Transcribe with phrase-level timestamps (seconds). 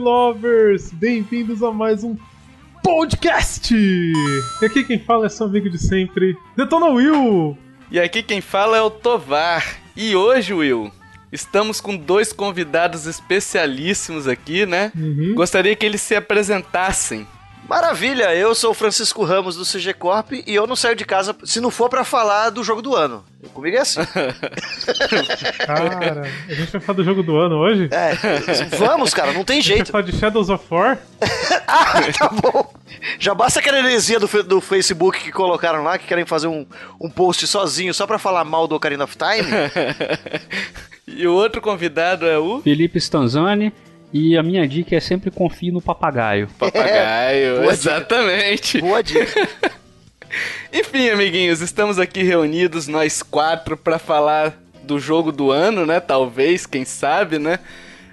[0.00, 0.90] Lovers!
[0.92, 2.16] Bem-vindos a mais um
[2.82, 3.74] podcast!
[3.76, 7.56] E aqui quem fala é seu amigo de sempre, Detona Will!
[7.90, 9.62] E aqui quem fala é o Tovar.
[9.94, 10.90] E hoje, Will,
[11.30, 14.90] estamos com dois convidados especialíssimos aqui, né?
[14.96, 15.34] Uhum.
[15.34, 17.26] Gostaria que eles se apresentassem.
[17.70, 21.36] Maravilha, eu sou o Francisco Ramos do CG Corp e eu não saio de casa
[21.44, 23.24] se não for pra falar do jogo do ano.
[23.54, 24.00] Comigo é assim.
[25.64, 27.88] Cara, a gente vai falar do jogo do ano hoje?
[27.92, 28.16] É,
[28.76, 29.92] vamos, cara, não tem A gente vai jeito.
[29.92, 30.98] falar de Shadows of War?
[31.72, 32.68] Ah, tá bom.
[33.20, 36.66] Já basta aquela heresia do, do Facebook que colocaram lá, que querem fazer um,
[37.00, 39.48] um post sozinho só pra falar mal do Ocarina of Time.
[41.06, 43.72] E o outro convidado é o Felipe Stanzani.
[44.12, 46.48] E a minha dica é sempre confie no papagaio.
[46.58, 47.60] Papagaio.
[47.60, 47.72] boa dica.
[47.72, 48.80] Exatamente.
[48.80, 49.48] Boa dica.
[50.72, 56.00] Enfim, amiguinhos, estamos aqui reunidos nós quatro pra falar do jogo do ano, né?
[56.00, 57.58] Talvez, quem sabe, né?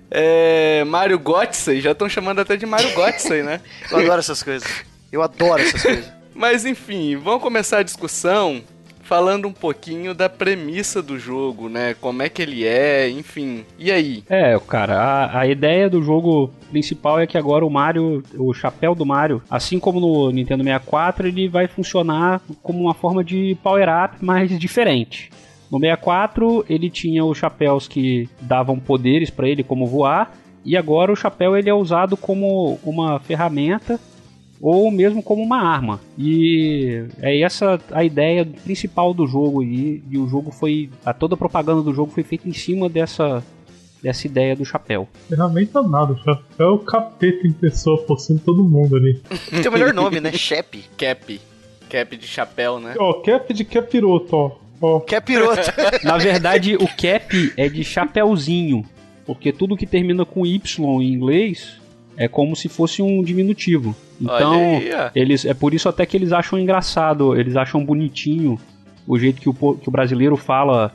[0.10, 0.84] É.
[0.86, 3.62] Mario Godsey, já estão chamando até de Mario Godsey, né?
[3.92, 4.68] Eu adoro essas coisas.
[5.12, 6.14] Eu adoro essas coisas.
[6.34, 8.64] Mas enfim, vamos começar a discussão
[9.08, 11.94] falando um pouquinho da premissa do jogo, né?
[11.94, 13.64] Como é que ele é, enfim.
[13.80, 14.24] E aí?
[14.30, 18.94] É, cara, a, a ideia do jogo principal é que agora o Mario, o chapéu
[18.94, 24.18] do Mario, assim como no Nintendo 64, ele vai funcionar como uma forma de power-up,
[24.20, 25.32] mas diferente.
[25.72, 30.34] No 64, ele tinha os chapéus que davam poderes pra ele, como voar,
[30.66, 33.98] e agora o chapéu ele é usado como uma ferramenta
[34.62, 36.00] ou mesmo como uma arma.
[36.18, 41.36] E é essa a ideia principal do jogo e, e o jogo foi a toda
[41.36, 43.44] a propaganda do jogo foi feita em cima dessa
[44.02, 45.08] dessa ideia do chapéu.
[45.28, 49.22] Ferramenta nada, o chapéu é o capeta em pessoa por cima de todo mundo ali.
[49.50, 50.32] Tem o melhor nome, né?
[50.32, 50.84] Shep.
[50.98, 51.42] Cap.
[51.90, 52.96] Cap de chapéu, né?
[53.00, 54.52] Ó, cap de capiroto, ó.
[54.80, 55.62] Ó, Que é piroto.
[56.04, 58.86] Na verdade, o cap é de chapéuzinho,
[59.26, 60.62] porque tudo que termina com y
[61.02, 61.80] em inglês
[62.18, 63.96] é como se fosse um diminutivo.
[64.20, 65.12] Então, aí, ó.
[65.16, 68.60] eles é por isso até que eles acham engraçado, eles acham bonitinho
[69.08, 70.92] o jeito que o, que o brasileiro fala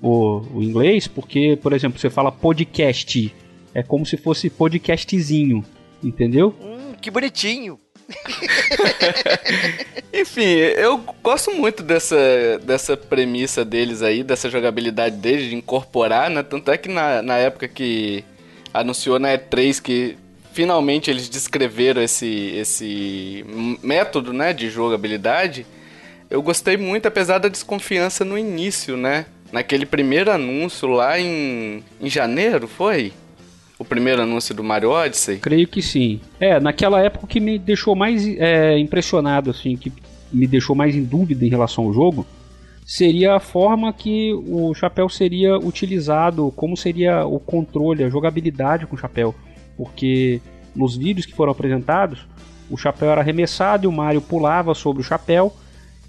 [0.00, 3.34] o, o inglês, porque, por exemplo, você fala podcast,
[3.74, 5.64] é como se fosse podcastzinho,
[6.02, 6.54] entendeu?
[6.60, 7.78] hum, que bonitinho.
[10.12, 12.16] Enfim, eu gosto muito dessa,
[12.64, 16.42] dessa premissa deles aí, dessa jogabilidade deles, de incorporar, né?
[16.42, 18.24] Tanto é que na, na época que
[18.72, 20.16] anunciou na E3 que
[20.52, 23.44] finalmente eles descreveram esse, esse
[23.82, 25.66] método, né, de jogabilidade,
[26.30, 29.26] eu gostei muito, apesar da desconfiança no início, né?
[29.52, 33.12] Naquele primeiro anúncio lá em, em janeiro, foi?
[33.76, 35.38] O primeiro anúncio do Mario Odyssey?
[35.38, 36.20] Creio que sim.
[36.38, 39.92] É, naquela época que me deixou mais é, impressionado, assim, que
[40.32, 42.24] me deixou mais em dúvida em relação ao jogo,
[42.86, 48.94] seria a forma que o chapéu seria utilizado, como seria o controle, a jogabilidade com
[48.94, 49.34] o chapéu.
[49.82, 50.42] Porque
[50.76, 52.18] nos vídeos que foram apresentados,
[52.70, 55.56] o chapéu era arremessado e o Mario pulava sobre o chapéu.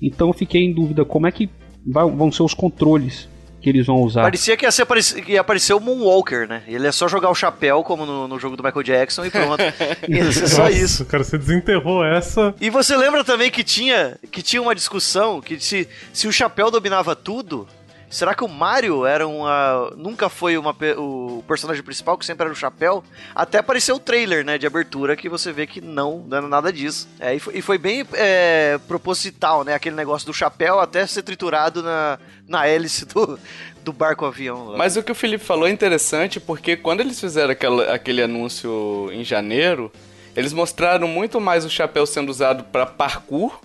[0.01, 1.49] Então eu fiquei em dúvida como é que
[1.87, 3.29] vai- vão ser os controles
[3.61, 4.23] que eles vão usar.
[4.23, 4.85] Parecia que ia, ser,
[5.23, 6.63] que ia aparecer o Moonwalker, né?
[6.67, 9.61] Ele é só jogar o chapéu, como no, no jogo do Michael Jackson, e pronto.
[10.09, 11.05] ia ser só nossa, isso.
[11.05, 12.53] cara, você desenterrou essa.
[12.59, 16.69] E você lembra também que tinha, que tinha uma discussão que se, se o chapéu
[16.71, 17.67] dominava tudo,
[18.11, 19.91] será que o Mario era uma.
[19.97, 23.03] Nunca foi uma, o personagem principal, que sempre era o chapéu?
[23.33, 26.71] Até apareceu o trailer, né, de abertura, que você vê que não, não era nada
[26.71, 27.07] disso.
[27.19, 29.73] É, e, foi, e foi bem é, proposital, né?
[29.73, 33.39] Aquele negócio do chapéu até ser triturado na, na hélice do,
[33.83, 34.68] do barco-avião.
[34.69, 34.77] lá.
[34.77, 39.09] Mas o que o Felipe falou é interessante porque quando eles fizeram aquela- aquele anúncio
[39.12, 39.91] em janeiro,
[40.36, 43.59] eles mostraram muito mais o chapéu sendo usado para parkour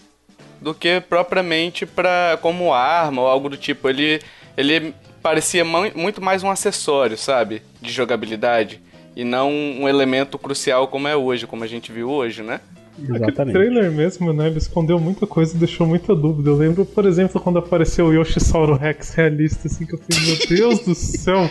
[0.60, 3.88] do que propriamente para como arma ou algo do tipo.
[3.88, 4.20] Ele,
[4.56, 7.62] ele parecia mu- muito mais um acessório, sabe?
[7.80, 8.80] De jogabilidade.
[9.14, 12.60] E não um elemento crucial como é hoje, como a gente viu hoje, né?
[12.98, 13.54] Aquele Exatamente.
[13.54, 14.46] trailer mesmo, né?
[14.46, 16.48] Ele escondeu muita coisa e deixou muita dúvida.
[16.50, 20.46] Eu lembro, por exemplo, quando apareceu o Yoshisauro Rex realista, assim, que eu falei, meu
[20.48, 21.48] Deus do céu,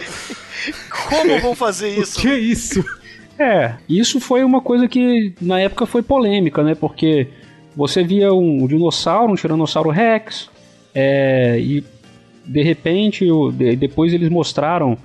[1.09, 2.19] Como vão fazer o isso?
[2.19, 2.83] que é isso?
[3.37, 6.73] É, isso foi uma coisa que na época foi polêmica, né?
[6.73, 7.27] Porque
[7.75, 10.49] você via um, dinossauro, um Tiranossauro Rex,
[10.93, 11.83] é, e
[12.45, 14.97] de repente, o- de- depois eles mostraram,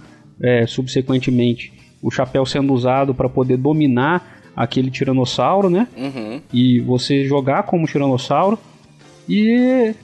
[0.42, 1.72] é, subsequentemente,
[2.02, 5.88] o chapéu sendo usado para poder dominar aquele tiranossauro, né?
[5.96, 6.40] Uhum.
[6.52, 8.58] E você jogar como tiranossauro.
[9.28, 9.94] E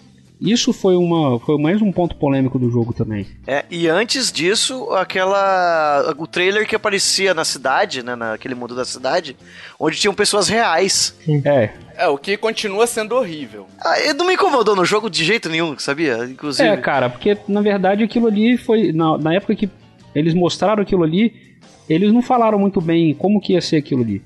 [0.40, 3.26] isso foi, uma, foi mais um ponto polêmico do jogo também.
[3.46, 6.14] É, e antes disso, aquela.
[6.18, 8.14] O trailer que aparecia na cidade, né?
[8.14, 9.36] Naquele mundo da cidade,
[9.80, 11.16] onde tinham pessoas reais.
[11.44, 13.66] É, É, o que continua sendo horrível.
[13.82, 16.24] Ah, e não me incomodou no jogo de jeito nenhum, sabia?
[16.24, 16.68] Inclusive.
[16.68, 18.92] É, cara, porque na verdade aquilo ali foi.
[18.92, 19.70] Na, na época que
[20.14, 21.56] eles mostraram aquilo ali,
[21.88, 24.22] eles não falaram muito bem como que ia ser aquilo ali.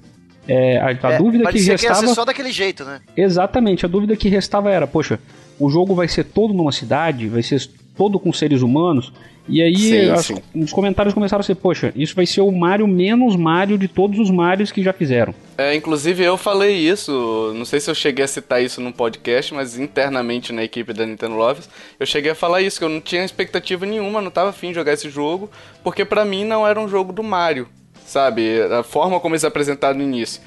[0.49, 2.09] É, a, a É, dúvida que parecia que ia restava.
[2.09, 3.01] ser só daquele jeito, né?
[3.17, 5.21] Exatamente, a dúvida que restava era, poxa,
[5.61, 7.65] o jogo vai ser todo numa cidade, vai ser
[7.97, 9.13] todo com seres humanos,
[9.49, 10.37] e aí Sim, as- sim.
[10.55, 14.19] os comentários começaram a ser, poxa, isso vai ser o Mario menos Mario de todos
[14.19, 15.35] os Marios que já fizeram.
[15.59, 19.53] É, inclusive eu falei isso, não sei se eu cheguei a citar isso num podcast,
[19.53, 21.69] mas internamente na equipe da Nintendo Lovers,
[21.99, 24.75] eu cheguei a falar isso, que eu não tinha expectativa nenhuma, não tava afim de
[24.77, 25.51] jogar esse jogo,
[25.83, 27.69] porque pra mim não era um jogo do Mario,
[28.07, 28.63] sabe?
[28.63, 30.41] A forma como eles apresentaram no início.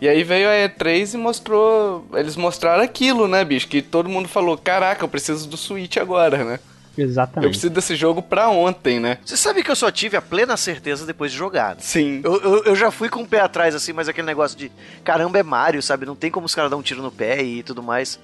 [0.00, 2.06] E aí veio a E3 e mostrou.
[2.14, 3.66] Eles mostraram aquilo, né, bicho?
[3.68, 6.60] Que todo mundo falou: caraca, eu preciso do Switch agora, né?
[6.96, 7.50] Eu Exatamente.
[7.50, 9.18] preciso desse jogo pra ontem, né?
[9.24, 11.74] Você sabe que eu só tive a plena certeza depois de jogar.
[11.74, 11.80] né?
[11.80, 12.20] Sim.
[12.24, 14.72] Eu, eu, eu já fui com o pé atrás, assim, mas aquele negócio de
[15.04, 16.06] caramba, é Mario, sabe?
[16.06, 18.18] Não tem como os caras dar um tiro no pé e tudo mais.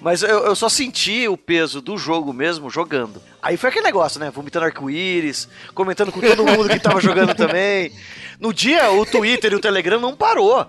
[0.00, 3.20] Mas eu, eu só senti o peso do jogo mesmo jogando.
[3.42, 4.30] Aí foi aquele negócio, né?
[4.30, 7.92] Vomitando arco-íris, comentando com todo mundo que tava jogando também.
[8.40, 10.66] No dia, o Twitter e o Telegram não parou.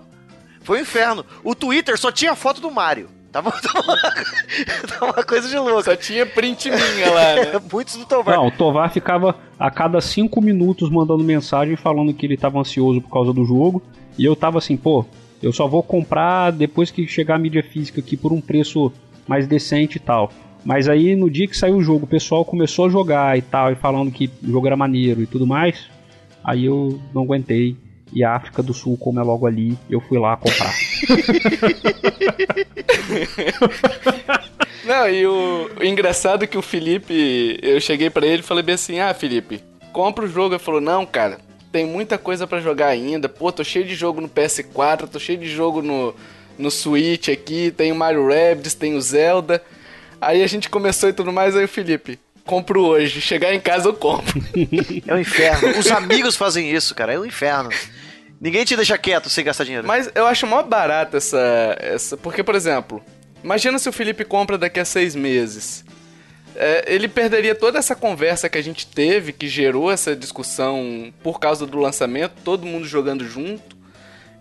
[0.62, 1.24] Foi um inferno.
[1.42, 3.08] O Twitter só tinha foto do Mario.
[3.32, 3.96] Tava, tava,
[4.88, 5.84] tava uma coisa de louco.
[5.84, 7.60] Só tinha print minha lá, né?
[7.70, 8.36] Muitos do Tovar.
[8.36, 13.00] Não, o Tovar ficava a cada cinco minutos mandando mensagem falando que ele tava ansioso
[13.00, 13.82] por causa do jogo.
[14.18, 15.04] E eu tava assim, pô,
[15.42, 18.92] eu só vou comprar depois que chegar a mídia física aqui por um preço
[19.26, 20.30] mais decente e tal.
[20.64, 23.72] Mas aí no dia que saiu o jogo, o pessoal começou a jogar e tal,
[23.72, 25.88] e falando que o jogo era maneiro e tudo mais.
[26.44, 27.76] Aí eu não aguentei.
[28.12, 30.74] E a África do Sul, como é logo ali, eu fui lá comprar.
[34.84, 38.62] Não, e o, o engraçado é que o Felipe, eu cheguei pra ele e falei
[38.62, 39.62] bem assim: Ah, Felipe,
[39.92, 40.54] compra o jogo.
[40.54, 41.38] Ele falou: Não, cara,
[41.70, 43.28] tem muita coisa pra jogar ainda.
[43.28, 46.14] Pô, tô cheio de jogo no PS4, tô cheio de jogo no,
[46.58, 47.70] no Switch aqui.
[47.70, 49.62] Tem o Mario Rabbids, tem o Zelda.
[50.20, 51.56] Aí a gente começou e tudo mais.
[51.56, 53.20] Aí o Felipe, compro hoje.
[53.20, 54.40] Chegar em casa eu compro.
[55.06, 55.78] É um inferno.
[55.78, 57.14] Os amigos fazem isso, cara.
[57.14, 57.70] É um inferno.
[58.40, 59.86] Ninguém te deixa quieto sem gastar dinheiro.
[59.86, 62.16] Mas eu acho mó barato essa, essa.
[62.16, 63.02] Porque, por exemplo,
[63.44, 65.84] imagina se o Felipe compra daqui a seis meses.
[66.56, 71.38] É, ele perderia toda essa conversa que a gente teve, que gerou essa discussão por
[71.38, 73.76] causa do lançamento, todo mundo jogando junto.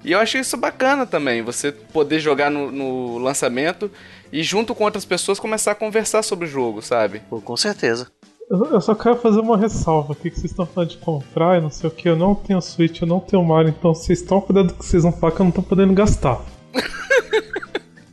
[0.03, 3.91] E eu acho isso bacana também, você poder jogar no, no lançamento
[4.31, 7.21] e junto com outras pessoas começar a conversar sobre o jogo, sabe?
[7.29, 8.07] Pô, com certeza.
[8.49, 11.61] Eu eu só quero fazer uma ressalva aqui, que vocês estão falando de comprar e
[11.61, 12.09] não sei o que.
[12.09, 15.03] Eu não tenho Switch, eu não tenho Mario, então vocês estão cuidando do que vocês
[15.03, 16.41] vão falar que eu não tô podendo gastar.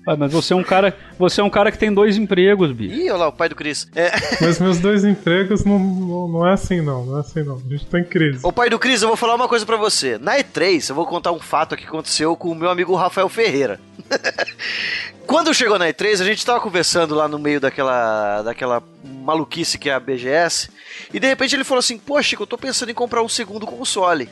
[0.07, 0.97] Ah, mas você é um cara.
[1.19, 2.95] Você é um cara que tem dois empregos, bicho.
[2.95, 3.89] Ih, olha lá, o pai do Cris.
[3.95, 7.57] É, Mas meus dois empregos não, não, não é assim não, não é assim não.
[7.57, 8.39] A gente tá em crise.
[8.43, 10.17] o pai do Cris, eu vou falar uma coisa pra você.
[10.19, 13.81] Na E3, eu vou contar um fato que aconteceu com o meu amigo Rafael Ferreira.
[15.27, 19.91] Quando chegou na E3, a gente tava conversando lá no meio daquela, daquela maluquice que
[19.91, 20.71] é a BGS,
[21.13, 23.67] e de repente ele falou assim: Pô, Chico, eu tô pensando em comprar um segundo
[23.67, 24.29] console.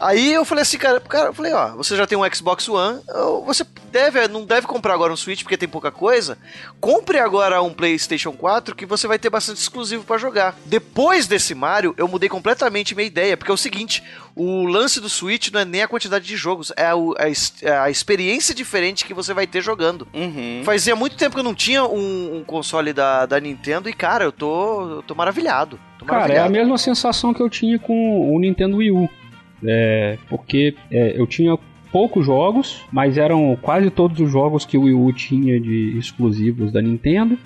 [0.00, 3.00] Aí eu falei assim, cara, cara, eu falei, ó, você já tem um Xbox One,
[3.44, 6.38] você deve, não deve comprar agora um Switch porque tem pouca coisa.
[6.80, 10.56] Compre agora um PlayStation 4 que você vai ter bastante exclusivo pra jogar.
[10.64, 14.02] Depois desse Mario, eu mudei completamente minha ideia, porque é o seguinte,
[14.34, 17.30] o lance do Switch não é nem a quantidade de jogos, é a, a
[17.62, 20.08] é a experiência diferente que você vai ter jogando.
[20.14, 20.62] Uhum.
[20.64, 24.24] Fazia muito tempo que eu não tinha um, um console da, da Nintendo e, cara,
[24.24, 25.78] eu tô, eu tô maravilhado.
[25.98, 29.08] Tô Cara, é a mesma sensação que eu tinha com o Nintendo Wii U.
[29.64, 31.58] É, porque é, eu tinha
[31.92, 36.72] poucos jogos, mas eram quase todos os jogos que o Wii U tinha de exclusivos
[36.72, 37.38] da Nintendo.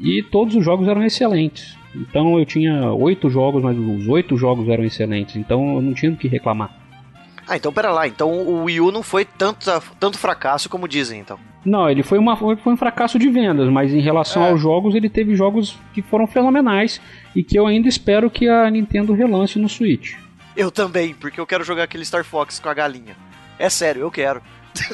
[0.00, 1.76] E todos os jogos eram excelentes.
[1.94, 5.36] Então eu tinha oito jogos, mas os oito jogos eram excelentes.
[5.36, 6.76] Então eu não tinha do que reclamar.
[7.46, 8.06] Ah, então pera lá.
[8.06, 9.70] Então o Wii U não foi tanto,
[10.00, 11.38] tanto fracasso como dizem, então.
[11.64, 14.50] Não, ele foi, uma, foi um fracasso de vendas, mas em relação É.
[14.50, 17.00] aos jogos, ele teve jogos que foram fenomenais
[17.36, 20.14] e que eu ainda espero que a Nintendo relance no Switch.
[20.56, 23.16] Eu também, porque eu quero jogar aquele Star Fox com a galinha.
[23.58, 24.42] É sério, eu quero.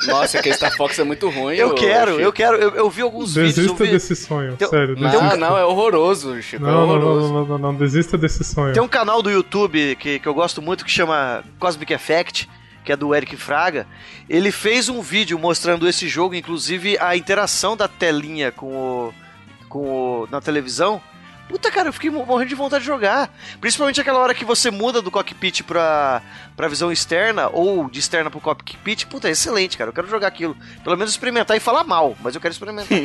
[0.06, 1.54] Nossa, aquele Star Fox é muito ruim.
[1.54, 2.22] Eu ô, quero, Chico.
[2.22, 2.56] eu quero.
[2.56, 3.56] Eu, eu vi alguns vídeos.
[3.58, 3.90] Eu Desista vi...
[3.92, 4.96] desse sonho, Tem- sério.
[4.98, 5.36] Não, desista.
[5.36, 6.64] não, é horroroso, Chico.
[6.64, 7.32] é Não, não, horroroso.
[7.32, 8.72] não, não, não, não, desista desse sonho.
[8.74, 12.48] Tem um canal do YouTube que, que eu gosto muito que chama Cosmic Effect,
[12.84, 13.86] que é do Eric Fraga.
[14.28, 19.14] Ele fez um vídeo mostrando esse jogo, inclusive a interação da telinha com o,
[19.68, 19.78] com
[20.22, 21.00] o, na televisão,
[21.48, 23.34] Puta, cara, eu fiquei mo- morrendo de vontade de jogar.
[23.60, 26.20] Principalmente aquela hora que você muda do cockpit pra,
[26.56, 29.06] pra visão externa ou de externa pro cockpit.
[29.06, 29.88] Puta, é excelente, cara.
[29.88, 30.56] Eu quero jogar aquilo.
[30.84, 32.98] Pelo menos experimentar e falar mal, mas eu quero experimentar.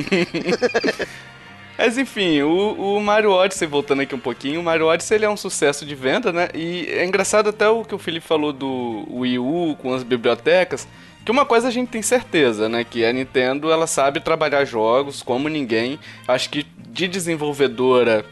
[1.76, 5.30] Mas enfim, o, o Mario Odyssey, voltando aqui um pouquinho, o Mario Odyssey ele é
[5.30, 6.50] um sucesso de venda, né?
[6.54, 10.88] E é engraçado até o que o Felipe falou do Wii U com as bibliotecas,
[11.26, 12.84] que uma coisa a gente tem certeza, né?
[12.84, 16.00] Que a Nintendo, ela sabe trabalhar jogos como ninguém.
[16.28, 18.26] Acho que de desenvolvedora,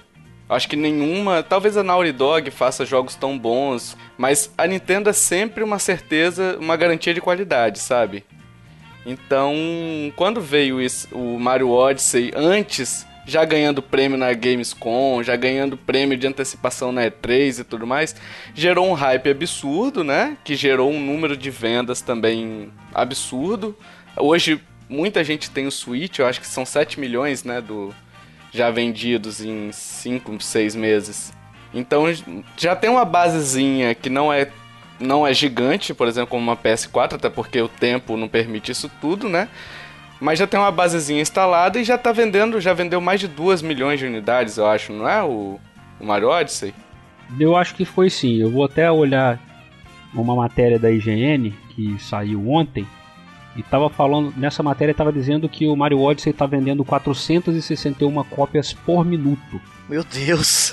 [0.50, 5.14] acho que nenhuma, talvez a Naughty Dog faça jogos tão bons, mas a Nintendo é
[5.14, 8.24] sempre uma certeza, uma garantia de qualidade, sabe?
[9.06, 9.56] Então,
[10.16, 16.18] quando veio esse- o Mario Odyssey antes, já ganhando prêmio na Gamescom, já ganhando prêmio
[16.18, 18.16] de antecipação na E3 e tudo mais,
[18.54, 20.38] gerou um hype absurdo, né?
[20.44, 23.78] Que gerou um número de vendas também absurdo.
[24.18, 27.62] Hoje, muita gente tem o Switch, eu acho que são 7 milhões, né?
[27.62, 27.94] Do,
[28.51, 31.34] já vendidos em 5, 6 meses.
[31.74, 32.06] Então,
[32.58, 34.50] já tem uma basezinha que não é
[35.00, 38.90] não é gigante, por exemplo, como uma PS4, até porque o tempo não permite isso
[39.01, 39.50] tudo, né?
[40.22, 43.63] Mas já tem uma basezinha instalada e já tá vendendo, já vendeu mais de 2
[43.63, 45.60] milhões de unidades, eu acho, não é o,
[46.00, 46.75] o Mario Odyssey?
[47.40, 48.38] Eu acho que foi sim.
[48.38, 49.40] Eu vou até olhar
[50.13, 52.86] uma matéria da IGN que saiu ontem
[53.56, 58.74] e tava falando, nessa matéria tava dizendo que o Mario Odyssey tá vendendo 461 cópias
[58.74, 59.60] por minuto.
[59.90, 60.72] Meu Deus.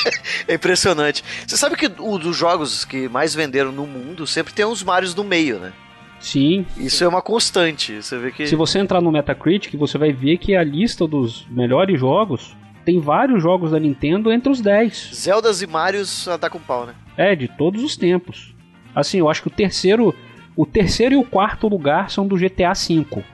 [0.48, 1.22] é impressionante.
[1.46, 5.14] Você sabe que um dos jogos que mais venderam no mundo sempre tem uns Marios
[5.14, 5.72] no meio, né?
[6.20, 6.66] Sim.
[6.76, 8.02] Isso é uma constante.
[8.02, 8.46] Você vê que.
[8.46, 13.00] Se você entrar no Metacritic, você vai ver que a lista dos melhores jogos tem
[13.00, 15.10] vários jogos da Nintendo entre os 10.
[15.12, 16.94] Zeldas e Marios com pau, né?
[17.16, 18.54] É, de todos os tempos.
[18.94, 20.14] Assim, eu acho que o terceiro,
[20.54, 23.24] o terceiro e o quarto lugar são do GTA V.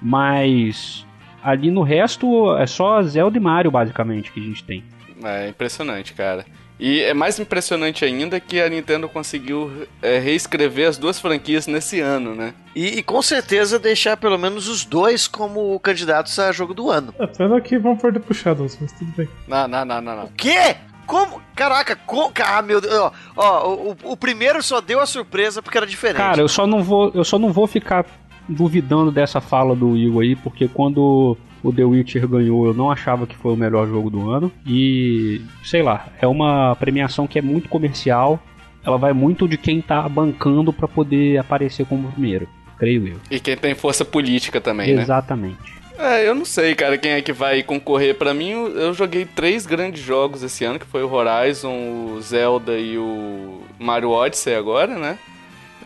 [0.00, 1.04] Mas
[1.42, 4.84] ali no resto é só Zelda e Mario basicamente que a gente tem.
[5.24, 6.46] É impressionante, cara.
[6.78, 12.00] E é mais impressionante ainda que a Nintendo conseguiu é, reescrever as duas franquias nesse
[12.00, 12.52] ano, né?
[12.74, 17.14] E, e com certeza deixar pelo menos os dois como candidatos a jogo do ano.
[17.18, 19.28] É, pena que vão perder pro Shadows, mas tudo bem.
[19.48, 20.24] Não, não, não, não, não.
[20.24, 20.76] O quê?
[21.06, 21.40] Como?
[21.54, 22.32] Caraca, co...
[22.44, 22.92] ah, meu Deus.
[22.94, 26.18] Ó, ó, o, o primeiro só deu a surpresa porque era diferente.
[26.18, 28.04] Cara, eu só não vou, eu só não vou ficar
[28.48, 33.26] duvidando dessa fala do Igor aí, porque quando o The Witcher ganhou, eu não achava
[33.26, 34.52] que foi o melhor jogo do ano.
[34.66, 38.40] E, sei lá, é uma premiação que é muito comercial.
[38.84, 42.48] Ela vai muito de quem tá bancando pra poder aparecer como primeiro,
[42.78, 43.16] creio eu.
[43.30, 45.02] E quem tem força política também, né?
[45.02, 45.76] Exatamente.
[45.98, 48.14] É, eu não sei, cara, quem é que vai concorrer.
[48.14, 52.20] Pra mim, eu eu joguei três grandes jogos esse ano, que foi o Horizon, o
[52.20, 55.18] Zelda e o Mario Odyssey agora, né?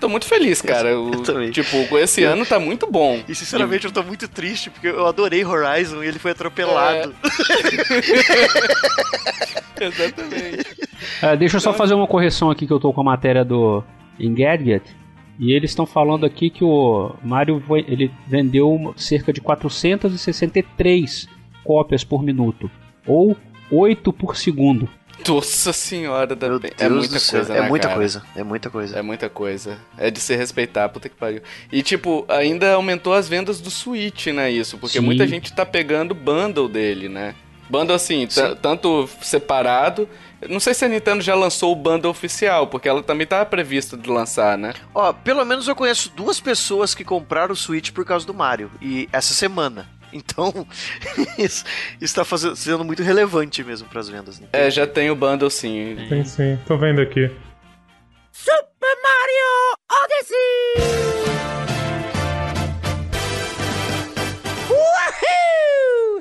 [0.00, 0.98] Eu tô muito feliz, cara.
[0.98, 1.50] O- Eu também.
[1.50, 3.22] tipo, com esse ano tá muito bom.
[3.28, 7.14] E sinceramente eu tô muito triste porque eu adorei Horizon e ele foi atropelado.
[9.80, 10.64] Exatamente.
[11.22, 13.82] Ah, deixa eu só fazer uma correção aqui que eu tô com a matéria do
[14.18, 14.84] Engadget.
[15.38, 21.28] E eles estão falando aqui que o Mario foi- ele vendeu cerca de 463
[21.64, 22.70] cópias por minuto.
[23.06, 23.36] Ou
[23.70, 24.88] 8 por segundo.
[25.28, 27.38] Nossa senhora, da Meu é muita do céu.
[27.40, 27.98] coisa, é né, muita cara?
[27.98, 28.22] coisa.
[28.36, 28.98] É muita coisa.
[28.98, 29.78] É muita coisa.
[29.98, 31.42] É de se respeitar, puta que pariu.
[31.70, 34.78] E, tipo, ainda aumentou as vendas do Switch, né, isso?
[34.78, 35.04] Porque Sim.
[35.04, 37.34] muita gente tá pegando o bundle dele, né?
[37.68, 38.56] Bundle, assim, ta- Sim.
[38.60, 40.08] tanto separado...
[40.48, 43.94] Não sei se a Nintendo já lançou o bundle oficial, porque ela também tava prevista
[43.94, 44.72] de lançar, né?
[44.94, 48.70] Ó, pelo menos eu conheço duas pessoas que compraram o Switch por causa do Mario.
[48.80, 49.86] E essa semana.
[50.12, 50.66] Então,
[51.38, 51.64] isso,
[52.14, 54.40] tá fazendo, sendo muito relevante mesmo pras vendas.
[54.40, 54.48] Né?
[54.52, 55.96] É, já tem o bundle, sim.
[56.08, 57.30] Tem sim, tô vendo aqui.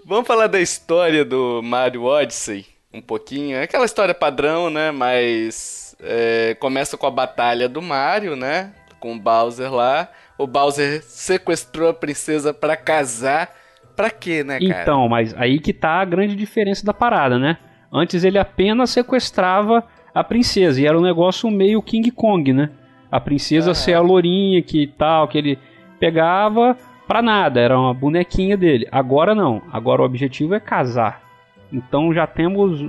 [0.06, 3.58] Vamos falar da história do Mario Odyssey um pouquinho.
[3.58, 4.90] É aquela história padrão, né?
[4.92, 8.74] Mas é, começa com a batalha do Mario, né?
[9.00, 10.10] Com o Bowser lá.
[10.38, 13.56] O Bowser sequestrou a princesa pra casar.
[14.00, 14.82] Pra quê, né, cara?
[14.82, 17.58] Então, mas aí que tá a grande diferença da parada, né?
[17.92, 19.84] Antes ele apenas sequestrava
[20.16, 22.70] a princesa e era um negócio meio King Kong, né?
[23.12, 25.60] A princesa ser a lourinha que tal, que ele
[26.00, 28.88] pegava pra nada, era uma bonequinha dele.
[28.90, 31.22] Agora não, agora o objetivo é casar.
[31.70, 32.80] Então já temos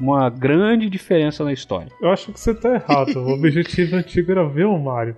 [0.00, 1.92] uma grande diferença na história.
[2.02, 3.16] Eu acho que você tá errado.
[3.16, 5.16] O objetivo antigo era ver o Mario.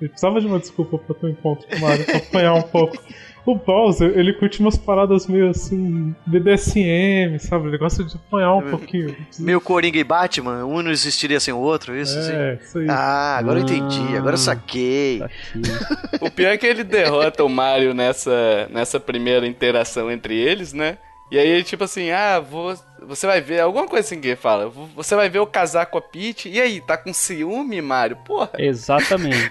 [0.00, 2.62] Ele precisava de uma desculpa pra ter um encontro com o Mario, pra apanhar um
[2.62, 2.96] pouco.
[3.44, 7.68] O Bowser, ele curte umas paradas meio assim, BDSM, sabe?
[7.68, 9.16] Ele gosta de apanhar um pouquinho.
[9.38, 12.32] Meio Coringa e Batman, um não existiria sem o outro, isso assim?
[12.32, 12.86] É, isso aí.
[12.88, 13.68] Ah, agora eu Ah.
[13.68, 15.18] entendi, agora eu saquei.
[15.18, 15.28] Tá.
[16.22, 20.98] O pior é que ele derrota o Mario nessa, nessa primeira interação entre eles, né?
[21.32, 22.74] E aí, tipo assim, ah, vou,
[23.08, 24.70] você vai ver, alguma coisa assim que ele fala.
[24.94, 26.46] Você vai ver eu casar com a Peach.
[26.48, 28.16] E aí, tá com ciúme, Mario?
[28.24, 28.50] Porra.
[28.58, 29.50] Exatamente.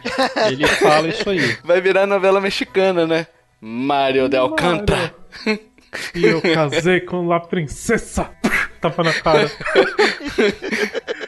[0.50, 1.58] Ele fala isso aí.
[1.64, 3.26] Vai virar novela mexicana, né?
[3.62, 5.14] Mario de Alcântara.
[6.16, 8.30] E eu casei com La Princesa.
[8.80, 9.52] Tapa na cara.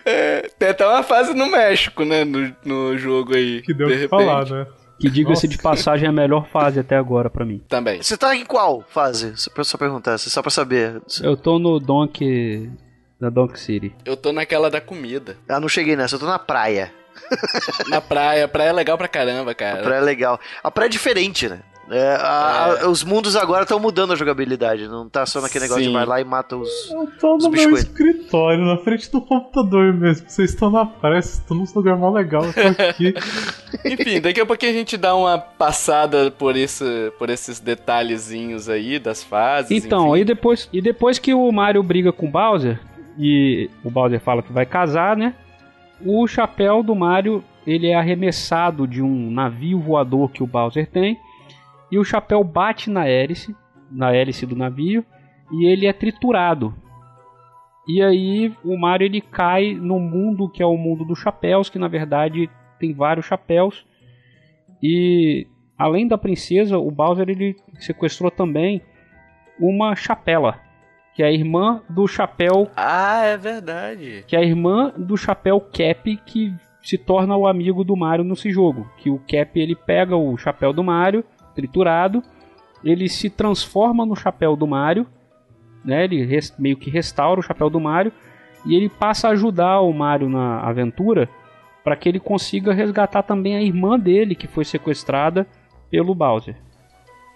[0.05, 2.23] É, tem até uma fase no México, né?
[2.23, 3.61] No, no jogo aí.
[3.61, 4.09] Que deu de que repente.
[4.25, 4.65] falar, né?
[4.99, 7.61] Que diga-se de passagem é a melhor fase até agora pra mim.
[7.67, 8.01] Também.
[8.01, 9.35] Você tá em qual fase?
[9.35, 11.01] Só pra, só perguntar, só pra saber.
[11.21, 12.71] Eu tô no Donkey.
[13.19, 13.95] Da Donkey City.
[14.05, 15.35] Eu tô naquela da comida.
[15.47, 16.89] Ah, não cheguei nessa, eu tô na praia.
[17.89, 18.47] Na praia.
[18.47, 19.79] Praia é legal pra caramba, cara.
[19.79, 20.39] A praia é legal.
[20.63, 21.59] A praia é diferente, né?
[21.89, 24.87] É, a- a- os mundos agora estão mudando a jogabilidade.
[24.87, 25.89] Não tá só naquele negócio Sim.
[25.89, 26.69] de vai lá e mata os.
[26.89, 30.29] Eu tô Os no meu escritório, na frente do computador mesmo.
[30.29, 32.43] Vocês estão na vocês estão num lugar mó legal.
[32.89, 33.13] Aqui.
[33.85, 38.97] Enfim, daqui a pouquinho a gente dá uma passada por, esse, por esses detalhezinhos aí
[38.97, 39.69] das fases.
[39.71, 40.21] Então, enfim.
[40.21, 42.79] e depois, e depois que o Mario briga com o Bowser,
[43.19, 45.33] e o Bowser fala que vai casar, né?
[46.05, 51.17] O chapéu do Mario, ele é arremessado de um navio voador que o Bowser tem,
[51.91, 53.55] e o chapéu bate na hélice,
[53.91, 55.05] na hélice do navio,
[55.51, 56.73] e ele é triturado.
[57.87, 61.77] E aí o Mario ele cai no mundo que é o mundo dos chapéus, que
[61.77, 62.49] na verdade
[62.79, 63.85] tem vários chapéus.
[64.81, 65.47] E
[65.77, 68.81] além da princesa, o Bowser ele sequestrou também
[69.59, 70.59] uma chapela,
[71.13, 74.23] que é a irmã do chapéu, Ah, é verdade.
[74.27, 78.49] que é a irmã do chapéu Cap que se torna o amigo do Mario nesse
[78.51, 78.89] jogo.
[78.97, 81.23] Que o Cap ele pega o chapéu do Mario
[81.55, 82.21] triturado,
[82.83, 85.05] ele se transforma no chapéu do Mario,
[85.83, 86.03] né?
[86.03, 88.11] Ele res- meio que restaura o chapéu do Mario
[88.65, 91.29] e ele passa a ajudar o Mario na aventura
[91.83, 95.45] para que ele consiga resgatar também a irmã dele que foi sequestrada
[95.91, 96.55] pelo Bowser.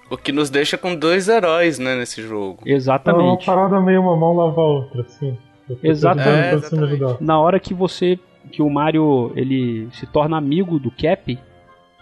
[0.09, 2.59] O que nos deixa com dois heróis, né, nesse jogo.
[2.65, 3.45] É uma Exatamente.
[3.45, 5.37] parada meio uma mão lava a outra, assim.
[5.83, 6.29] Exatamente.
[6.29, 7.23] É, pra você me exatamente.
[7.23, 8.17] Na hora que você
[8.49, 11.37] que o Mario ele se torna amigo do Cap,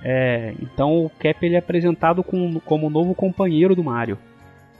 [0.07, 4.19] é, então o Cap ele é apresentado com, como novo companheiro do Mario.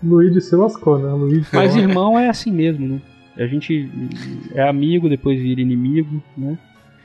[0.03, 1.11] Luigi se lascou, né?
[1.11, 3.01] Luigi Mas irmão é assim mesmo, né?
[3.35, 3.89] A gente
[4.53, 6.55] é amigo, depois vira inimigo, né?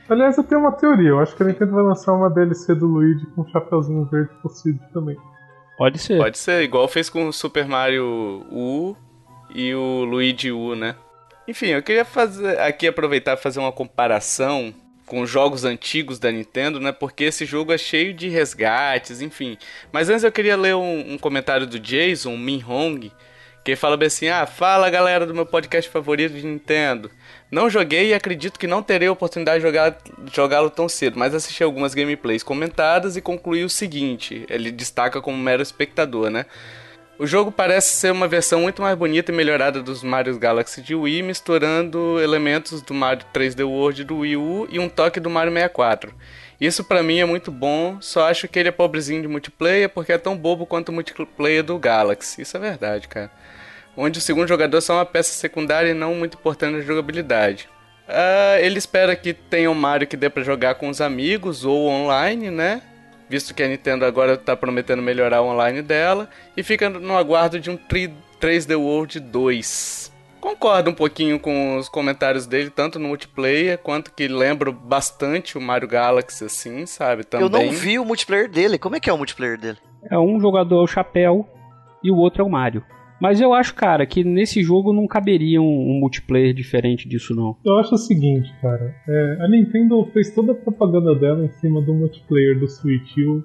[0.07, 1.09] Aliás, eu tenho uma teoria.
[1.09, 4.29] Eu acho que a Nintendo vai lançar uma DLC do Luigi com um chapeuzinho verde
[4.39, 5.17] possível também.
[5.75, 6.19] Pode ser.
[6.19, 8.95] Pode ser, igual fez com o Super Mario U
[9.55, 10.95] e o Luigi U, né?
[11.47, 14.71] Enfim, eu queria fazer aqui aproveitar e fazer uma comparação
[15.11, 16.93] com jogos antigos da Nintendo, né?
[16.93, 19.57] Porque esse jogo é cheio de resgates, enfim.
[19.91, 23.11] Mas antes eu queria ler um, um comentário do Jason Min Hong,
[23.61, 27.11] que fala bem assim: Ah, fala galera do meu podcast favorito de Nintendo.
[27.51, 29.97] Não joguei e acredito que não terei a oportunidade de jogar-
[30.33, 35.37] jogá-lo tão cedo, mas assisti algumas gameplays comentadas e concluí o seguinte: ele destaca como
[35.37, 36.45] mero espectador, né?
[37.21, 40.95] O jogo parece ser uma versão muito mais bonita e melhorada dos Mario Galaxy de
[40.95, 45.53] Wii, misturando elementos do Mario 3D World do Wii U e um toque do Mario
[45.53, 46.15] 64.
[46.59, 50.11] Isso pra mim é muito bom, só acho que ele é pobrezinho de multiplayer porque
[50.11, 52.41] é tão bobo quanto o multiplayer do Galaxy.
[52.41, 53.29] Isso é verdade, cara.
[53.95, 57.69] Onde o segundo jogador é só uma peça secundária e não muito importante na jogabilidade.
[58.07, 61.87] Ah, ele espera que tenha um Mario que dê pra jogar com os amigos ou
[61.87, 62.81] online, né?
[63.31, 66.29] Visto que a Nintendo agora tá prometendo melhorar o online dela.
[66.57, 70.11] E fica no aguardo de um 3- 3D World 2.
[70.41, 75.61] Concordo um pouquinho com os comentários dele, tanto no multiplayer, quanto que lembro bastante o
[75.61, 77.23] Mario Galaxy, assim, sabe?
[77.23, 77.45] Também.
[77.45, 78.77] Eu não vi o multiplayer dele.
[78.77, 79.77] Como é que é o multiplayer dele?
[80.11, 81.47] É um jogador é o chapéu
[82.03, 82.83] e o outro é o Mario.
[83.21, 87.55] Mas eu acho, cara, que nesse jogo não caberia um, um multiplayer diferente disso, não.
[87.63, 88.95] Eu acho o seguinte, cara.
[89.07, 93.15] é, a Nintendo fez toda a propaganda dela em cima do multiplayer do Switch.
[93.17, 93.43] E o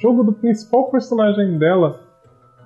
[0.00, 2.00] jogo do principal personagem dela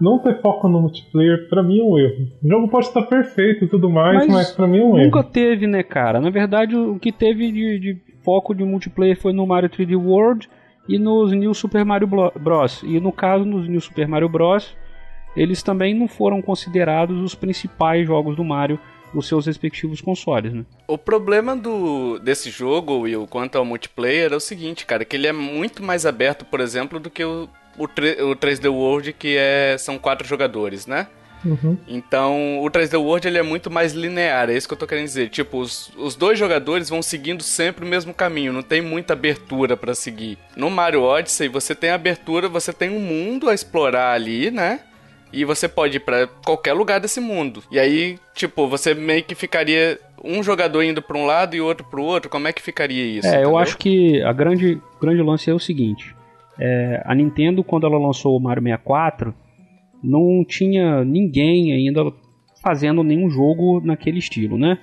[0.00, 2.26] não ter foco no multiplayer, pra mim é um erro.
[2.42, 5.20] O jogo pode estar perfeito e tudo mais, Mas mas, pra mim é um Nunca
[5.20, 5.28] erro.
[5.30, 6.20] teve, né, cara?
[6.20, 10.48] Na verdade, o que teve de, de foco de multiplayer foi no Mario 3D World
[10.88, 12.82] e nos New Super Mario Bros.
[12.82, 14.74] E no caso, nos New Super Mario Bros.,
[15.36, 18.78] eles também não foram considerados os principais jogos do Mario
[19.12, 20.64] nos seus respectivos consoles, né?
[20.86, 25.26] O problema do desse jogo, Will, quanto ao multiplayer, é o seguinte, cara, que ele
[25.26, 29.36] é muito mais aberto, por exemplo, do que o, o, tre- o 3D World, que
[29.36, 31.08] é, são quatro jogadores, né?
[31.44, 31.76] Uhum.
[31.88, 35.06] Então, o 3D World ele é muito mais linear, é isso que eu tô querendo
[35.06, 35.30] dizer.
[35.30, 39.76] Tipo, os, os dois jogadores vão seguindo sempre o mesmo caminho, não tem muita abertura
[39.76, 40.38] pra seguir.
[40.54, 44.80] No Mario Odyssey, você tem abertura, você tem um mundo a explorar ali, né?
[45.32, 47.62] E você pode ir pra qualquer lugar desse mundo.
[47.70, 51.86] E aí, tipo, você meio que ficaria um jogador indo pra um lado e outro
[51.88, 52.30] pro outro.
[52.30, 53.26] Como é que ficaria isso?
[53.26, 53.58] É, eu entendeu?
[53.58, 56.14] acho que a grande, grande lance é o seguinte:
[56.58, 59.34] é, a Nintendo, quando ela lançou o Mario 64,
[60.02, 62.12] não tinha ninguém ainda
[62.62, 64.78] fazendo nenhum jogo naquele estilo, né?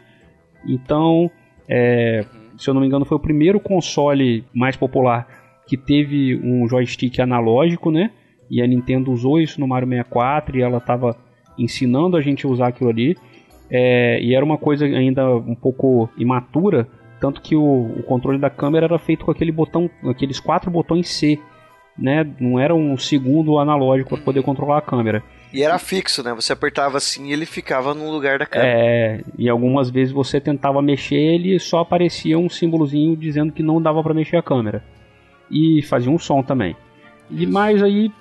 [0.68, 1.30] Então,
[1.70, 2.26] é,
[2.58, 5.28] se eu não me engano, foi o primeiro console mais popular
[5.68, 8.12] que teve um joystick analógico, né?
[8.50, 11.16] E a Nintendo usou isso no Mario 64 e ela estava
[11.58, 13.18] ensinando a gente a usar aquilo ali.
[13.70, 16.88] É, e era uma coisa ainda um pouco imatura,
[17.20, 21.10] tanto que o, o, controle da câmera era feito com aquele botão, aqueles quatro botões
[21.10, 21.38] C,
[21.98, 22.26] né?
[22.40, 25.22] Não era um segundo analógico para poder controlar a câmera.
[25.52, 26.34] E era fixo, né?
[26.34, 28.72] Você apertava assim e ele ficava no lugar da câmera.
[28.72, 33.64] É, e algumas vezes você tentava mexer ele e só aparecia um símbolozinho dizendo que
[33.64, 34.84] não dava para mexer a câmera.
[35.50, 36.76] E fazia um som também.
[37.32, 38.12] E mais aí,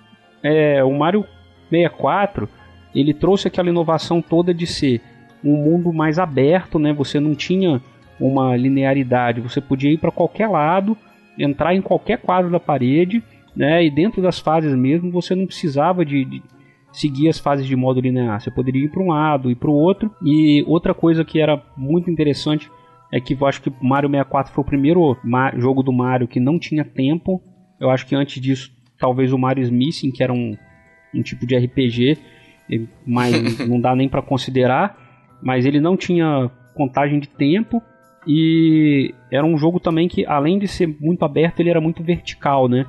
[0.47, 1.25] é, o Mario
[1.71, 2.49] 64,
[2.95, 5.01] ele trouxe aquela inovação toda de ser
[5.45, 6.93] um mundo mais aberto, né?
[6.93, 7.81] Você não tinha
[8.19, 10.97] uma linearidade, você podia ir para qualquer lado,
[11.39, 13.23] entrar em qualquer quadro da parede,
[13.55, 13.85] né?
[13.85, 16.43] E dentro das fases mesmo, você não precisava de, de
[16.93, 18.41] seguir as fases de modo linear.
[18.41, 20.11] Você poderia ir para um lado e para o outro.
[20.23, 22.71] E outra coisa que era muito interessante
[23.13, 25.17] é que eu acho que Mario 64 foi o primeiro
[25.57, 27.43] jogo do Mario que não tinha tempo.
[27.79, 30.57] Eu acho que antes disso, talvez o Mario Missing, que era um,
[31.15, 32.19] um tipo de RPG,
[33.07, 35.05] mas não dá nem para considerar.
[35.43, 37.83] Mas ele não tinha contagem de tempo
[38.27, 42.69] e era um jogo também que, além de ser muito aberto, ele era muito vertical,
[42.69, 42.87] né?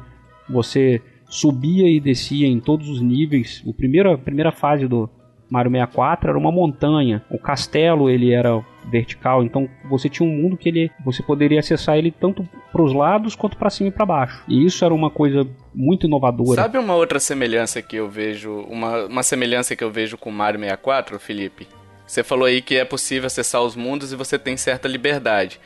[0.49, 3.61] Você subia e descia em todos os níveis.
[3.65, 5.09] O primeiro, a primeira fase do
[5.49, 7.23] Mario 64 era uma montanha.
[7.29, 11.97] O castelo ele era vertical, então você tinha um mundo que ele você poderia acessar
[11.97, 14.43] ele tanto para os lados quanto para cima e para baixo.
[14.47, 16.61] E isso era uma coisa muito inovadora.
[16.61, 20.59] Sabe uma outra semelhança que eu vejo, uma, uma semelhança que eu vejo com Mario
[20.59, 21.67] 64, Felipe?
[22.05, 25.59] Você falou aí que é possível acessar os mundos e você tem certa liberdade.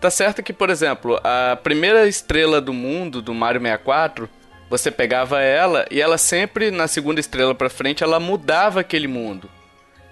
[0.00, 4.28] Tá certo que, por exemplo, a primeira estrela do mundo do Mario 64
[4.68, 9.48] você pegava ela e ela sempre, na segunda estrela pra frente, ela mudava aquele mundo.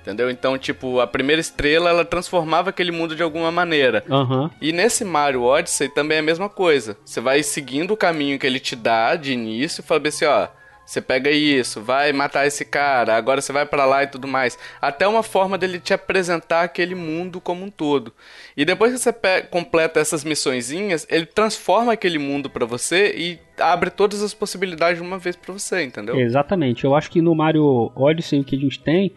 [0.00, 0.30] Entendeu?
[0.30, 4.04] Então, tipo, a primeira estrela ela transformava aquele mundo de alguma maneira.
[4.08, 4.48] Uhum.
[4.60, 6.96] E nesse Mario Odyssey também é a mesma coisa.
[7.04, 10.46] Você vai seguindo o caminho que ele te dá de início e fala assim, ó.
[10.86, 14.56] Você pega isso, vai matar esse cara, agora você vai para lá e tudo mais.
[14.80, 18.12] Até uma forma dele te apresentar aquele mundo como um todo.
[18.56, 19.12] E depois que você
[19.50, 25.06] completa essas missõezinhas, ele transforma aquele mundo para você e abre todas as possibilidades de
[25.06, 26.20] uma vez para você, entendeu?
[26.20, 26.84] Exatamente.
[26.84, 29.12] Eu acho que no Mario Odyssey o que a gente tem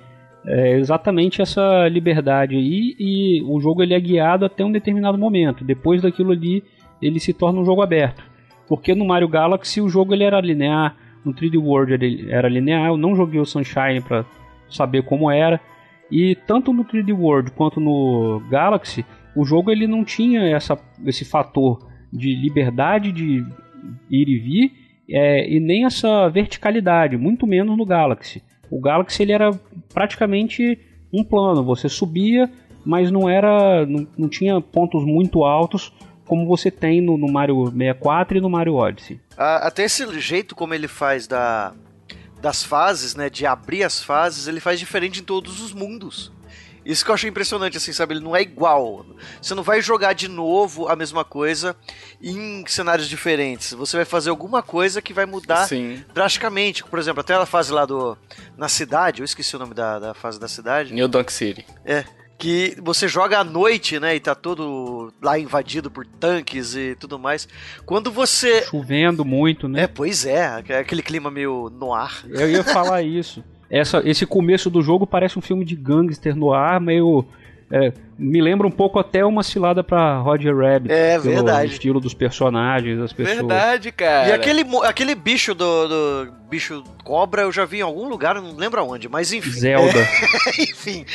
[0.48, 5.64] é exatamente essa liberdade aí e o jogo ele é guiado até um determinado momento.
[5.64, 6.64] Depois daquilo ali,
[7.00, 8.24] ele se torna um jogo aberto.
[8.68, 12.98] Porque no Mario Galaxy o jogo ele era linear no 3D World era linear, eu
[12.98, 14.26] não joguei o Sunshine para
[14.70, 15.60] saber como era.
[16.12, 19.06] E tanto no 3D World quanto no Galaxy,
[19.36, 23.46] o jogo ele não tinha essa, esse fator de liberdade de
[24.10, 24.72] ir e vir
[25.10, 28.44] é, e nem essa verticalidade, muito menos no Galaxy.
[28.70, 29.52] O Galaxy ele era
[29.94, 30.78] praticamente
[31.12, 32.50] um plano, você subia,
[32.86, 35.94] mas não era, não, não tinha pontos muito altos
[36.30, 39.20] como você tem no, no Mario 64 e no Mario Odyssey.
[39.36, 41.74] até esse jeito como ele faz da,
[42.40, 46.32] das fases, né, de abrir as fases, ele faz diferente em todos os mundos.
[46.86, 48.14] Isso que eu achei impressionante, assim, sabe?
[48.14, 49.06] Ele não é igual.
[49.42, 51.76] Você não vai jogar de novo a mesma coisa
[52.22, 53.74] em cenários diferentes.
[53.74, 56.04] Você vai fazer alguma coisa que vai mudar Sim.
[56.14, 56.84] drasticamente.
[56.84, 58.18] Por exemplo, até a fase lá do.
[58.58, 60.94] Na cidade, eu esqueci o nome da, da fase da cidade.
[60.94, 61.66] New Donk City.
[61.86, 62.06] É
[62.40, 67.20] que você joga à noite, né, e tá todo lá invadido por tanques e tudo
[67.20, 67.48] mais.
[67.86, 69.84] Quando você chovendo muito, né?
[69.84, 70.46] É, pois é,
[70.80, 72.24] aquele clima meio no ar.
[72.30, 73.44] Eu ia falar isso.
[73.70, 77.26] Essa, esse começo do jogo parece um filme de gangster no ar, meio
[77.70, 80.92] é, me lembra um pouco até uma cilada pra Roger Rabbit.
[80.92, 81.72] É verdade.
[81.72, 83.38] estilo dos personagens, das pessoas.
[83.38, 84.28] Verdade, cara.
[84.28, 88.56] E aquele, aquele bicho do, do, bicho cobra eu já vi em algum lugar, não
[88.56, 89.52] lembro aonde, mas enfim.
[89.52, 90.00] Zelda.
[90.00, 91.06] É, enfim.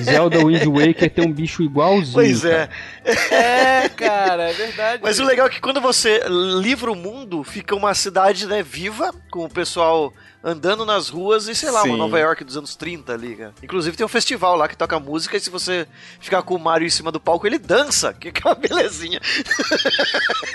[0.00, 2.12] Zelda Wind Waker tem um bicho igualzinho.
[2.12, 2.68] Pois é.
[3.04, 5.02] É, cara, é verdade.
[5.02, 6.22] Mas o legal é que quando você
[6.60, 11.54] livra o mundo, fica uma cidade né, viva, com o pessoal andando nas ruas e,
[11.54, 11.90] sei lá, Sim.
[11.90, 13.54] uma Nova York dos anos 30 ali, cara.
[13.62, 15.86] Inclusive tem um festival lá que toca música e se você
[16.18, 19.20] ficar com o Mario em cima do palco, ele dança, que é uma belezinha.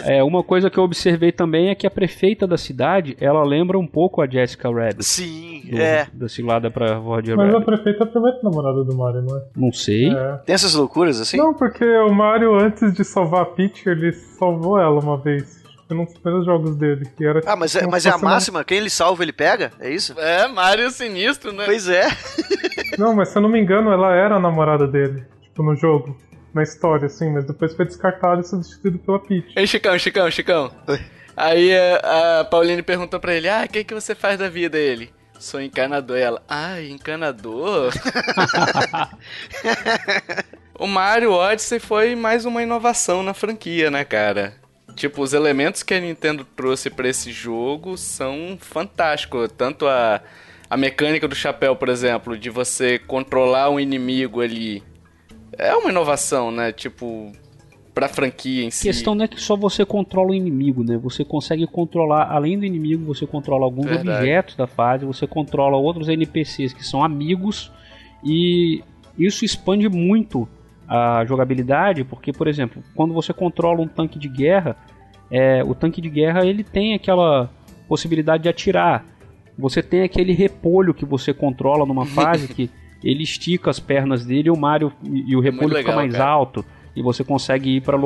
[0.04, 3.78] É, uma coisa que eu observei também é que a prefeita da cidade, ela lembra
[3.80, 5.04] um pouco a Jessica Rabbit.
[5.04, 6.08] Sim, do- é.
[6.14, 7.66] Da cilada pra Roger Mas a Rabbit.
[7.66, 9.42] prefeita é a primeira namorada do Mario, não é?
[9.56, 10.10] Não sei.
[10.14, 10.34] É.
[10.46, 11.38] Tem essas loucuras assim?
[11.38, 15.64] Não, porque o Mario, antes de salvar a Peach, ele salvou ela uma vez.
[15.88, 17.06] Foi num dos primeiros jogos dele.
[17.18, 18.64] Que era, Ah, mas é, mas é a máxima?
[18.64, 19.72] Quem ele salva, ele pega?
[19.80, 20.14] É isso?
[20.20, 21.64] É, Mario sinistro, né?
[21.66, 22.08] Pois é.
[22.98, 25.24] Não, mas se eu não me engano, ela era a namorada dele.
[25.56, 26.18] Tipo, no jogo.
[26.54, 29.54] Na história, assim, mas depois foi descartado e substituído pela Peach.
[29.56, 30.72] Ei, Chicão, Chicão, Chicão.
[31.36, 34.78] Aí a, a Pauline perguntou pra ele: Ah, o que, que você faz da vida?
[34.78, 36.18] Ele: Sou encanador.
[36.18, 37.94] E ela, ai, encanador?
[40.78, 44.56] o Mario Odyssey foi mais uma inovação na franquia, né, cara?
[44.96, 49.50] Tipo, os elementos que a Nintendo trouxe para esse jogo são fantásticos.
[49.58, 50.22] Tanto a,
[50.70, 54.82] a mecânica do chapéu, por exemplo, de você controlar um inimigo ali.
[55.58, 56.72] É uma inovação, né?
[56.72, 57.32] Tipo,
[57.94, 58.84] pra franquia em A si.
[58.84, 60.98] questão não é que só você controla o inimigo, né?
[60.98, 64.10] Você consegue controlar, além do inimigo, você controla alguns Verdade.
[64.18, 67.72] objetos da fase, você controla outros NPCs que são amigos
[68.24, 68.84] e
[69.18, 70.48] isso expande muito
[70.88, 74.76] a jogabilidade, porque, por exemplo, quando você controla um tanque de guerra,
[75.32, 77.50] é, o tanque de guerra ele tem aquela
[77.88, 79.06] possibilidade de atirar.
[79.58, 82.70] Você tem aquele repolho que você controla numa fase que
[83.06, 86.12] ele estica as pernas dele e o Mario e e o repolho legal, fica mais
[86.14, 86.30] cara.
[86.30, 86.66] alto
[86.96, 87.98] e você consegue ir para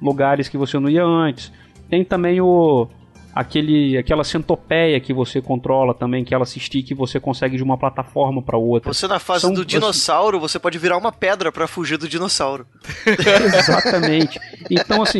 [0.00, 1.52] lugares que você não ia antes.
[1.90, 2.88] Tem também o
[3.34, 7.62] aquele aquela centopeia que você controla também, que ela se estica e você consegue de
[7.62, 8.92] uma plataforma para outra.
[8.92, 12.66] Você na fase São- do dinossauro, você pode virar uma pedra pra fugir do dinossauro.
[13.58, 14.40] Exatamente.
[14.70, 15.18] Então, assim,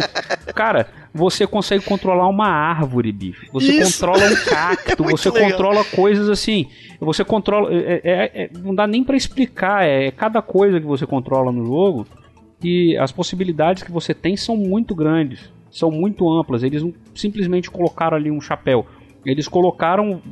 [0.55, 3.47] cara, você consegue controlar uma árvore, bicho.
[3.53, 4.01] Você Isso.
[4.01, 5.51] controla um cacto, muito você legal.
[5.51, 6.69] controla coisas assim.
[7.01, 7.69] Você controla.
[7.73, 9.85] é- é- é- não dá nem pra explicar.
[9.85, 12.07] É cada coisa que você controla no jogo.
[12.63, 15.53] E as possibilidades que você tem são muito grandes.
[15.75, 16.63] São muito amplas.
[16.63, 18.87] Eles não simplesmente colocaram ali um chapéu.
[19.27, 20.23] Eles colocaram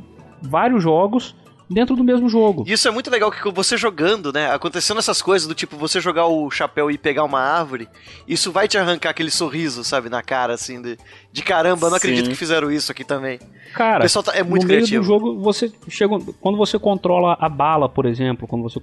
[0.41, 1.35] vários jogos
[1.69, 2.63] dentro do mesmo jogo.
[2.67, 4.51] E isso é muito legal que você jogando, né?
[4.53, 7.87] Acontecendo essas coisas do tipo você jogar o chapéu e pegar uma árvore,
[8.27, 10.97] isso vai te arrancar aquele sorriso, sabe, na cara, assim, de,
[11.31, 12.07] de caramba, eu não Sim.
[12.07, 13.39] acredito que fizeram isso aqui também.
[13.73, 15.01] Cara, O pessoal tá- é muito no meio criativo.
[15.01, 16.15] do jogo, você chega.
[16.39, 18.79] Quando você controla a bala, por exemplo, quando você.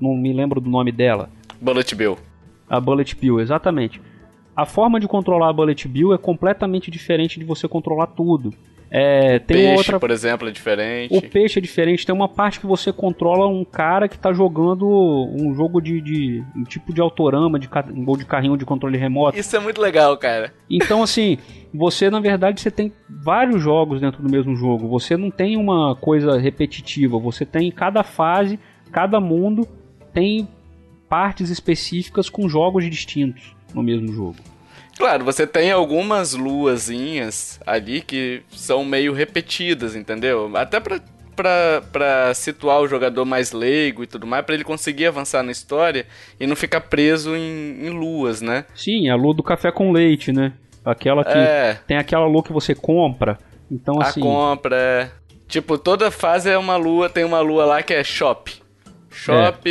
[0.00, 1.30] não me lembro do nome dela.
[1.60, 2.18] Bullet Bill.
[2.68, 4.00] A Bullet Bill, exatamente.
[4.60, 8.52] A forma de controlar a Bullet Bill é completamente diferente de você controlar tudo.
[8.90, 9.98] É, tem Peixe, outra.
[9.98, 11.16] por exemplo, é diferente.
[11.16, 12.04] O peixe é diferente.
[12.04, 16.02] Tem uma parte que você controla um cara que tá jogando um jogo de.
[16.02, 19.38] de um tipo de autorama, de, um gol de carrinho de controle remoto.
[19.38, 20.52] Isso é muito legal, cara.
[20.68, 21.38] Então, assim,
[21.72, 24.88] você na verdade você tem vários jogos dentro do mesmo jogo.
[24.88, 27.18] Você não tem uma coisa repetitiva.
[27.18, 28.60] Você tem cada fase,
[28.92, 29.66] cada mundo
[30.12, 30.46] tem
[31.08, 34.36] partes específicas com jogos distintos no mesmo jogo.
[34.96, 40.50] Claro, você tem algumas luazinhas ali que são meio repetidas, entendeu?
[40.54, 41.00] Até pra,
[41.34, 45.52] pra, pra situar o jogador mais leigo e tudo mais, pra ele conseguir avançar na
[45.52, 46.06] história
[46.38, 48.66] e não ficar preso em, em luas, né?
[48.74, 50.52] Sim, a lua do café com leite, né?
[50.84, 51.78] Aquela que É.
[51.86, 53.38] tem aquela lua que você compra.
[53.70, 55.10] Então, A assim, compra é.
[55.48, 58.52] Tipo, toda fase é uma lua, tem uma lua lá que é shop.
[59.10, 59.68] Shop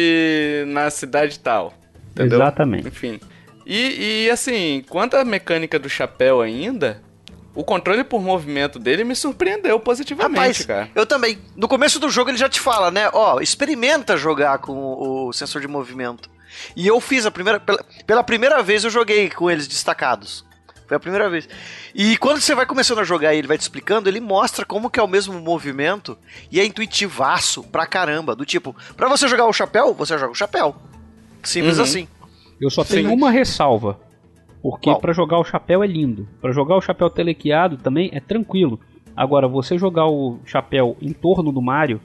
[0.68, 1.74] na cidade tal.
[2.12, 2.38] Entendeu?
[2.40, 2.88] Exatamente.
[2.88, 3.20] Enfim.
[3.72, 7.04] E, e assim, quanto à mecânica do chapéu ainda,
[7.54, 10.90] o controle por movimento dele me surpreendeu positivamente, Rapaz, cara.
[10.96, 11.38] eu também.
[11.56, 13.10] No começo do jogo ele já te fala, né?
[13.14, 14.74] Ó, experimenta jogar com
[15.28, 16.30] o sensor de movimento.
[16.76, 17.60] E eu fiz a primeira.
[17.60, 20.44] Pela, pela primeira vez eu joguei com eles destacados.
[20.88, 21.48] Foi a primeira vez.
[21.94, 24.90] E quando você vai começando a jogar e ele vai te explicando, ele mostra como
[24.90, 26.18] que é o mesmo movimento
[26.52, 28.36] e é intuitivaço pra caramba.
[28.36, 30.76] Do tipo, pra você jogar o chapéu, você joga o chapéu.
[31.44, 31.84] Simples Uhum.
[31.84, 32.08] assim.
[32.62, 33.16] Eu só tenho Sim.
[33.16, 34.00] uma ressalva.
[34.62, 36.28] Porque pra jogar o chapéu é lindo.
[36.42, 38.80] Pra jogar o chapéu telequiado também é tranquilo.
[39.16, 42.02] Agora, você jogar o chapéu em torno do Mario,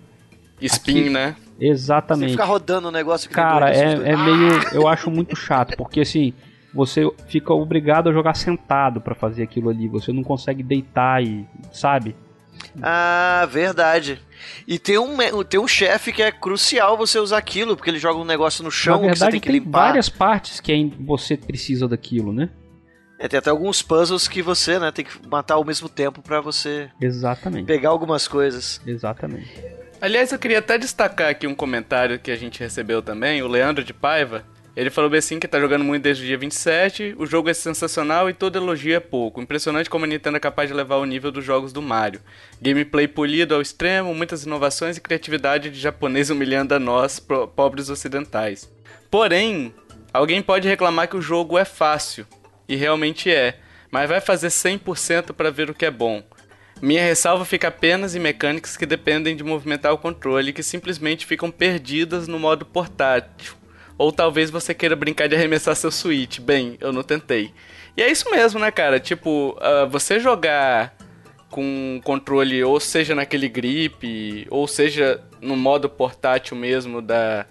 [0.60, 1.36] Spin, Aqui- né?
[1.58, 2.32] Você exatamente.
[2.32, 4.60] ficar rodando o negócio que Cara, é, é meio.
[4.72, 6.32] Eu acho muito chato, porque assim,
[6.72, 9.86] você fica obrigado a jogar sentado pra fazer aquilo ali.
[9.88, 11.44] Você não consegue deitar e.
[11.72, 12.14] Sabe?
[12.82, 14.20] Ah, verdade.
[14.66, 18.18] E tem um, tem um chefe que é crucial você usar aquilo, porque ele joga
[18.18, 19.86] um negócio no chão Na que você verdade, tem que tem limpar.
[19.86, 22.50] várias partes que aí você precisa daquilo, né?
[23.18, 26.40] É, tem até alguns puzzles que você né, tem que matar ao mesmo tempo pra
[26.40, 27.64] você Exatamente.
[27.66, 28.80] pegar algumas coisas.
[28.86, 29.48] Exatamente.
[30.00, 33.84] Aliás, eu queria até destacar aqui um comentário que a gente recebeu também, o Leandro
[33.84, 34.44] de Paiva.
[34.76, 37.54] Ele falou bem assim que tá jogando muito desde o dia 27, o jogo é
[37.54, 39.40] sensacional e todo elogio é pouco.
[39.40, 42.20] Impressionante como a Nintendo é capaz de levar o nível dos jogos do Mario.
[42.60, 47.20] Gameplay polido ao extremo, muitas inovações e criatividade de japonês humilhando a nós,
[47.54, 48.68] pobres ocidentais.
[49.08, 49.72] Porém,
[50.12, 52.26] alguém pode reclamar que o jogo é fácil,
[52.68, 53.58] e realmente é,
[53.92, 56.20] mas vai fazer 100% para ver o que é bom.
[56.82, 61.26] Minha ressalva fica apenas em mecânicas que dependem de movimentar o controle e que simplesmente
[61.26, 63.54] ficam perdidas no modo portátil.
[63.96, 66.40] Ou talvez você queira brincar de arremessar seu Switch.
[66.40, 67.52] Bem, eu não tentei.
[67.96, 68.98] E é isso mesmo, né, cara?
[68.98, 70.94] Tipo, ah, você jogar
[71.50, 77.46] com controle, ou seja naquele grip, ou seja no modo portátil mesmo da,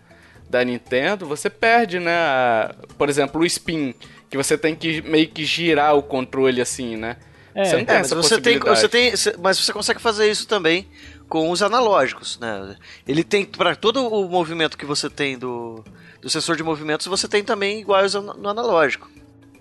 [0.49, 2.11] da Nintendo, você perde, né?
[2.13, 3.93] a- por exemplo, o spin,
[4.29, 7.15] que você tem que meio que girar o controle assim, né?
[7.55, 8.79] É, você não tem É, mas essa você tem, possibilidade.
[8.79, 10.87] você tem, mas você consegue fazer isso também
[11.29, 12.75] com os analógicos, né?
[13.07, 15.83] Ele tem para todo o movimento que você tem do,
[16.23, 19.09] do sensor de movimentos, você tem também iguais no analógico.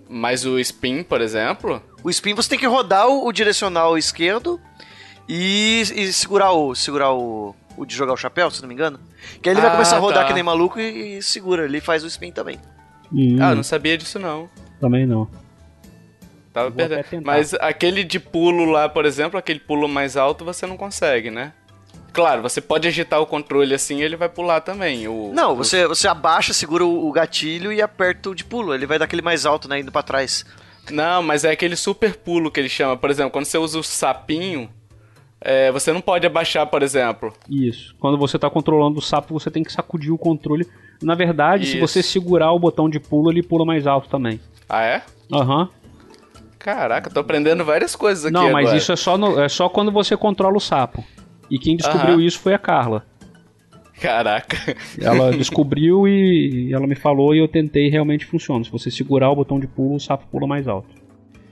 [0.09, 4.59] Mas o spin, por exemplo, O spin você tem que rodar o, o direcional esquerdo
[5.27, 8.99] e, e segurar o segurar o, o de jogar o chapéu, se não me engano.
[9.41, 10.27] Que aí ele vai Ah, começar a rodar tá.
[10.27, 12.59] que nem maluco e, e segura, ele faz o spin também.
[13.11, 14.49] Hum, ah, eu não sabia disso não.
[14.79, 15.27] Também não.
[16.51, 17.03] Tava perdendo.
[17.23, 21.53] Mas aquele de pulo lá, por exemplo, aquele pulo mais alto, você não consegue, né?
[22.13, 25.07] Claro, você pode agitar o controle assim e ele vai pular também.
[25.07, 28.73] O, Não, o- você, você abaixa, segura o, o gatilho e aperta o de pulo.
[28.73, 29.79] Ele vai dar aquele mais alto, né?
[29.79, 30.45] Indo pra trás.
[30.91, 32.95] Não, mas é aquele super pulo que ele chama.
[32.95, 34.69] Por exemplo, quando você usa o sapinho,
[35.41, 37.33] é, você não pode abaixar, por exemplo.
[37.49, 37.95] Isso.
[37.99, 40.67] Quando você tá controlando o sapo, você tem que sacudir o controle.
[41.01, 41.79] Na verdade, se Isso.
[41.87, 44.39] você segurar o botão de pulo, ele pula mais alto também.
[44.69, 45.01] Ah, é?
[45.31, 45.67] Aham.
[46.59, 48.77] Caraca, tô aprendendo várias coisas aqui Não, mas agora.
[48.77, 51.03] isso é só, no- é só quando você controla o sapo.
[51.49, 53.05] E quem descobriu isso foi a Carla.
[53.99, 54.57] Caraca.
[54.99, 58.63] Ela descobriu e ela me falou e eu tentei realmente funciona.
[58.63, 61.03] Se você segurar o botão de pulo, o sapo pula mais alto.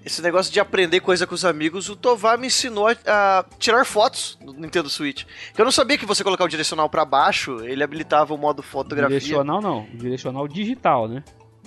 [0.04, 3.86] Esse negócio de aprender coisa com os amigos, o Tovar me ensinou a, a tirar
[3.86, 5.26] fotos no Nintendo Switch.
[5.56, 9.20] Eu não sabia que você colocar o direcional pra baixo, ele habilitava o modo fotografia.
[9.20, 11.24] Direcional não, direcional digital, né?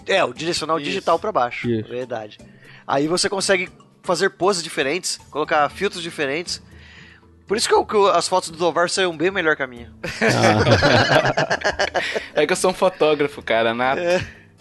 [0.06, 0.86] É, o direcional Isso.
[0.86, 1.70] digital pra baixo.
[1.70, 1.88] Isso.
[1.88, 2.38] Verdade.
[2.86, 3.70] Aí você consegue
[4.02, 6.60] fazer poses diferentes, colocar filtros diferentes.
[7.46, 9.66] Por isso que, eu- que eu- as fotos do Tovar saíram bem melhor que a
[9.66, 9.92] minha.
[12.34, 14.00] É que eu sou um fotógrafo, cara, nato.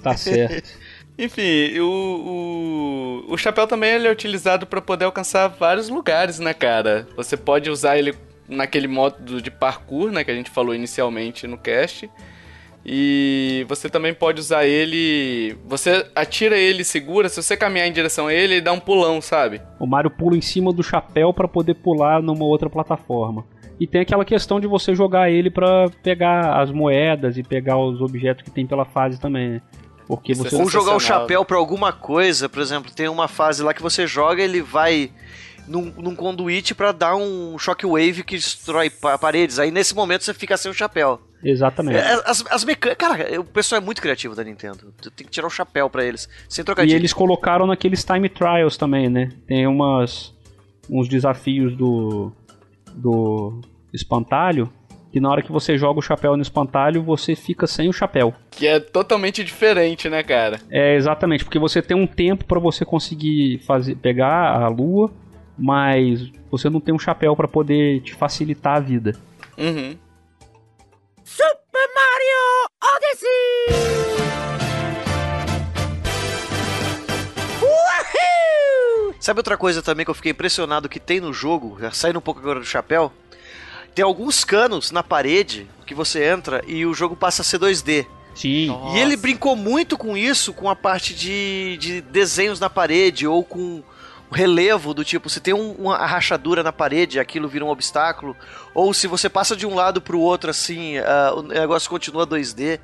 [0.01, 0.69] Tá certo.
[1.17, 6.53] Enfim, o, o, o chapéu também ele é utilizado para poder alcançar vários lugares, né,
[6.53, 7.07] cara?
[7.15, 8.15] Você pode usar ele
[8.47, 12.09] naquele modo de parkour, né, que a gente falou inicialmente no cast.
[12.85, 15.55] E você também pode usar ele.
[15.65, 17.29] Você atira ele, segura.
[17.29, 19.61] Se você caminhar em direção a ele, ele dá um pulão, sabe?
[19.79, 23.45] O Mario pula em cima do chapéu pra poder pular numa outra plataforma.
[23.79, 28.01] E tem aquela questão de você jogar ele pra pegar as moedas e pegar os
[28.01, 29.61] objetos que tem pela fase também, né?
[30.07, 33.63] Porque é você Ou jogar o chapéu pra alguma coisa, por exemplo, tem uma fase
[33.63, 35.09] lá que você joga, ele vai
[35.67, 39.59] num, num conduíte pra dar um shockwave que destrói pa- paredes.
[39.59, 41.19] Aí nesse momento você fica sem o chapéu.
[41.43, 41.97] Exatamente.
[41.97, 42.97] É, As, as mecânicas.
[43.09, 44.93] Cara, o pessoal é muito criativo da Nintendo.
[45.15, 46.29] Tem que tirar o chapéu pra eles.
[46.47, 46.95] Sem E trocadilho.
[46.95, 49.29] eles colocaram naqueles time trials também, né?
[49.47, 50.33] Tem umas
[50.89, 52.31] uns desafios do
[52.95, 53.61] do
[53.93, 54.71] espantalho
[55.11, 58.33] que na hora que você joga o chapéu no espantalho, você fica sem o chapéu.
[58.49, 60.59] Que é totalmente diferente, né, cara?
[60.71, 65.11] É exatamente, porque você tem um tempo pra você conseguir fazer pegar a lua,
[65.57, 69.15] mas você não tem um chapéu pra poder te facilitar a vida.
[69.57, 69.97] Uhum.
[79.23, 82.21] Sabe outra coisa também que eu fiquei impressionado que tem no jogo, já saindo um
[82.21, 83.09] pouco agora do chapéu?
[83.95, 88.05] Tem alguns canos na parede que você entra e o jogo passa a ser 2D.
[88.35, 88.75] Sim.
[88.93, 93.45] E ele brincou muito com isso, com a parte de, de desenhos na parede, ou
[93.45, 93.81] com
[94.33, 98.35] relevo do tipo, se tem um- uma rachadura na parede, aquilo vira um obstáculo,
[98.73, 102.79] ou se você passa de um lado pro outro assim, ah, o negócio continua 2D.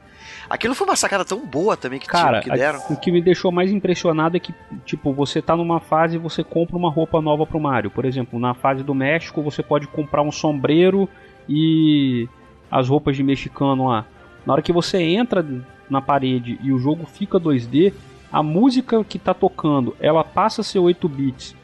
[0.49, 2.79] Aquilo foi uma sacada tão boa também que, Cara, tinha, que deram.
[2.89, 4.53] o que me deixou mais impressionado é que,
[4.85, 7.89] tipo, você tá numa fase e você compra uma roupa nova pro Mario.
[7.91, 11.07] Por exemplo, na fase do México, você pode comprar um sombreiro
[11.47, 12.27] e
[12.71, 14.05] as roupas de mexicano lá.
[14.45, 15.45] Na hora que você entra
[15.89, 17.93] na parede e o jogo fica 2D,
[18.31, 21.55] a música que tá tocando, ela passa a ser 8 bits.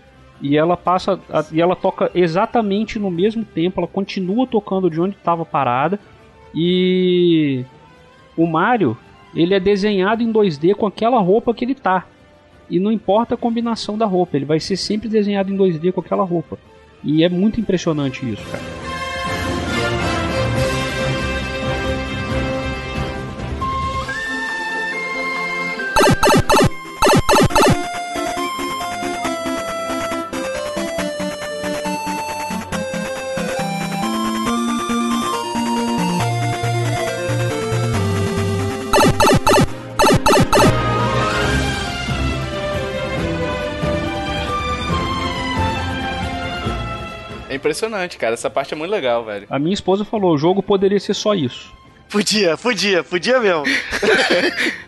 [0.41, 4.99] E ela passa a- e ela toca exatamente no mesmo tempo, ela continua tocando de
[4.99, 5.99] onde estava parada.
[6.53, 7.63] E
[8.37, 8.97] o Mario,
[9.35, 12.05] ele é desenhado em 2D com aquela roupa que ele tá.
[12.69, 16.01] E não importa a combinação da roupa, ele vai ser sempre desenhado em 2D com
[16.01, 16.57] aquela roupa.
[17.03, 18.94] E é muito impressionante isso, cara.
[47.65, 48.35] Impressionante, cara.
[48.35, 49.47] Essa parte é muito legal, velho.
[49.49, 51.73] A minha esposa falou: o jogo poderia ser só isso.
[52.07, 53.63] Podia, podia, podia mesmo.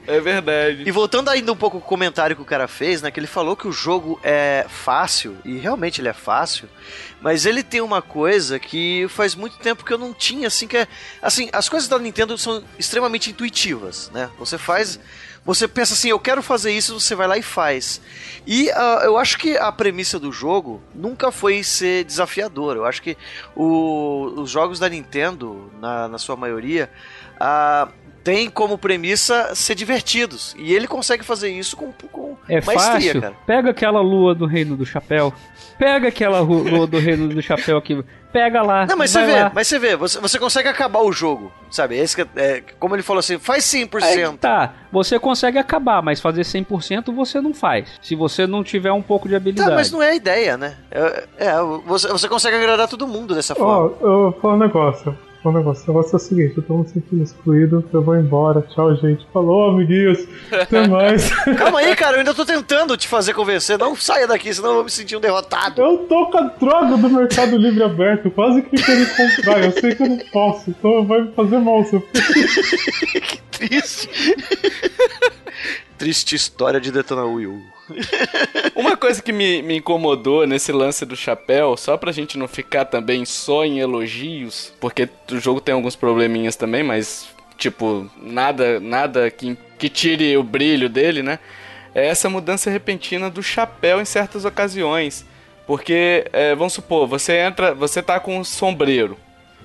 [0.08, 0.84] É verdade.
[0.88, 3.12] E voltando ainda um pouco ao comentário que o cara fez, né?
[3.12, 6.70] Que ele falou que o jogo é fácil, e realmente ele é fácil,
[7.20, 10.78] mas ele tem uma coisa que faz muito tempo que eu não tinha, assim, que
[10.78, 10.88] é.
[11.22, 14.30] Assim, as coisas da Nintendo são extremamente intuitivas, né?
[14.40, 14.98] Você faz
[15.48, 18.02] Você pensa assim, eu quero fazer isso, você vai lá e faz.
[18.46, 22.76] E uh, eu acho que a premissa do jogo nunca foi ser desafiador.
[22.76, 23.18] Eu acho que
[23.56, 26.92] o, os jogos da Nintendo, na, na sua maioria,
[27.36, 27.90] uh,
[28.28, 30.54] tem como premissa ser divertidos.
[30.60, 33.22] E ele consegue fazer isso com, com é maestria, fácil.
[33.22, 33.34] cara.
[33.46, 35.34] Pega aquela lua do Reino do Chapéu.
[35.80, 38.04] Pega aquela lua do Reino do Chapéu aqui.
[38.34, 38.86] Pega lá.
[38.86, 39.52] Não, mas você vê, lá.
[39.56, 41.96] mas você vê, você, você consegue acabar o jogo, sabe?
[41.96, 44.04] Esse que, é, como ele falou assim, faz 100%.
[44.04, 47.88] Aí tá, você consegue acabar, mas fazer 100% você não faz.
[48.02, 49.70] Se você não tiver um pouco de habilidade.
[49.70, 50.76] Tá, mas não é a ideia, né?
[50.92, 51.54] É, é,
[51.86, 53.96] você, você consegue agradar todo mundo dessa Ó, forma.
[54.02, 55.18] eu vou falar um negócio.
[55.46, 55.84] Um negócio.
[55.86, 58.62] O negócio é o seguinte, eu tô me sentindo excluído, eu vou embora.
[58.74, 59.26] Tchau, gente.
[59.32, 60.28] Falou, amiguinhos.
[60.52, 61.30] Até mais.
[61.58, 63.78] Calma aí, cara, eu ainda tô tentando te fazer convencer.
[63.78, 65.82] Não saia daqui, senão eu vou me sentir um derrotado.
[65.82, 68.30] Eu tô com a droga do Mercado Livre aberto.
[68.32, 69.64] Quase que queria comprar.
[69.64, 70.70] Eu sei que eu não posso.
[70.70, 72.08] Então vai me fazer mal se eu
[73.52, 74.10] Triste.
[75.98, 77.62] Triste história de Detona Will.
[78.76, 82.86] Uma coisa que me, me incomodou nesse lance do chapéu, só pra gente não ficar
[82.86, 87.28] também só em elogios, porque o jogo tem alguns probleminhas também, mas,
[87.58, 91.40] tipo, nada nada que, que tire o brilho dele, né?
[91.96, 95.26] É essa mudança repentina do chapéu em certas ocasiões.
[95.66, 99.18] Porque, é, vamos supor, você entra, você tá com um sombreiro,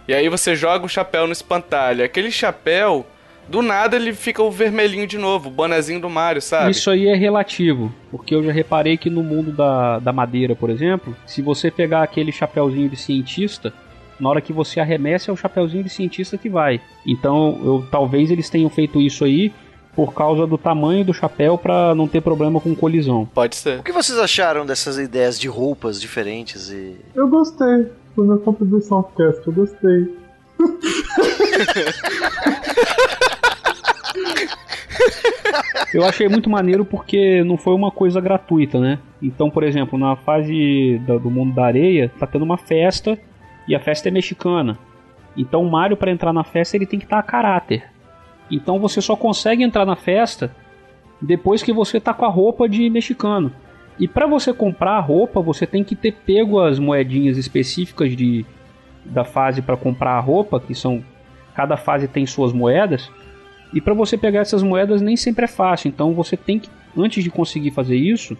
[0.08, 2.04] e aí você joga o chapéu no espantalho.
[2.04, 3.06] Aquele chapéu,
[3.52, 6.70] do nada ele fica o vermelhinho de novo, o bonezinho do Mario, sabe?
[6.70, 10.70] Isso aí é relativo, porque eu já reparei que no mundo da, da madeira, por
[10.70, 13.70] exemplo, se você pegar aquele chapéuzinho de cientista,
[14.18, 16.80] na hora que você arremessa é o chapéuzinho de cientista que vai.
[17.06, 19.52] Então, eu, talvez eles tenham feito isso aí
[19.94, 23.28] por causa do tamanho do chapéu para não ter problema com colisão.
[23.34, 23.80] Pode ser.
[23.80, 26.96] O que vocês acharam dessas ideias de roupas diferentes e.
[27.14, 27.88] Eu gostei.
[28.14, 29.46] Foi minha contribuição pro cast.
[29.46, 30.16] Eu gostei.
[35.92, 38.98] Eu achei muito maneiro porque não foi uma coisa gratuita, né?
[39.20, 43.18] Então, por exemplo, na fase do mundo da areia, tá tendo uma festa
[43.68, 44.78] e a festa é mexicana.
[45.36, 47.84] Então, o Mario, para entrar na festa, ele tem que estar a caráter.
[48.50, 50.54] Então, você só consegue entrar na festa
[51.20, 53.52] depois que você tá com a roupa de mexicano.
[53.98, 58.44] E para você comprar a roupa, você tem que ter pego as moedinhas específicas de,
[59.04, 61.04] da fase para comprar a roupa, que são
[61.54, 63.10] cada fase tem suas moedas.
[63.72, 65.88] E para você pegar essas moedas nem sempre é fácil.
[65.88, 68.36] Então você tem que, antes de conseguir fazer isso,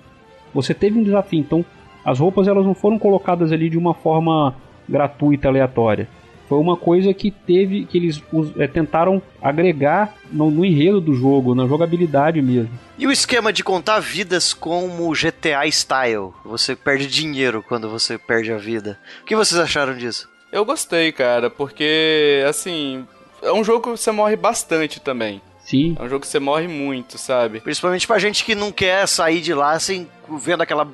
[0.53, 1.41] você teve um desafio.
[1.41, 1.65] Então
[2.05, 4.55] as roupas elas não foram colocadas ali de uma forma
[4.89, 6.09] gratuita, aleatória.
[6.49, 8.23] Foi uma coisa que teve, que eles
[8.59, 12.79] eh, tentaram agregar no, no enredo do jogo, na jogabilidade mesmo.
[12.99, 16.33] E o esquema de contar vidas como GTA Style?
[16.45, 18.99] Você perde dinheiro quando você perde a vida.
[19.23, 20.29] O que vocês acharam disso?
[20.53, 23.07] Eu gostei, cara, porque, assim,
[23.43, 25.41] é um jogo que você morre bastante também.
[25.65, 27.61] Sim, É um jogo que você morre muito, sabe?
[27.61, 30.09] Principalmente pra gente que não quer sair de lá sem
[30.41, 30.87] vendo aquela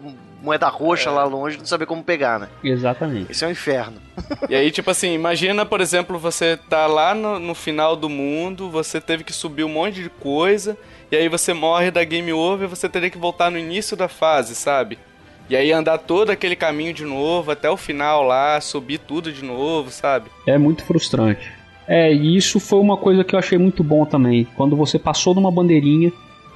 [0.42, 2.48] moeda roxa lá longe e não saber como pegar, né?
[2.62, 3.32] exatamente.
[3.32, 3.96] Esse é um inferno.
[4.48, 8.70] E aí, tipo assim, imagina, por exemplo, você tá lá no, no final do mundo,
[8.70, 10.76] você teve que subir um monte de coisa,
[11.10, 14.06] e aí você morre da game over e você teria que voltar no início da
[14.06, 14.98] fase, sabe?
[15.50, 19.42] E aí andar todo aquele caminho de novo, até o final lá, subir tudo de
[19.42, 20.30] novo, sabe?
[20.46, 21.57] É muito frustrante.
[21.88, 24.46] É, e isso foi uma coisa que eu achei muito bom também.
[24.56, 26.12] Quando você passou numa bandeirinha,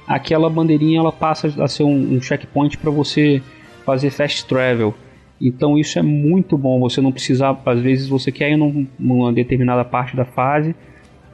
[0.07, 3.41] aquela bandeirinha ela passa a ser um, um checkpoint para você
[3.83, 4.93] fazer fast travel.
[5.41, 6.79] Então isso é muito bom.
[6.81, 10.75] Você não precisar, às vezes você quer ir num- numa determinada parte da fase,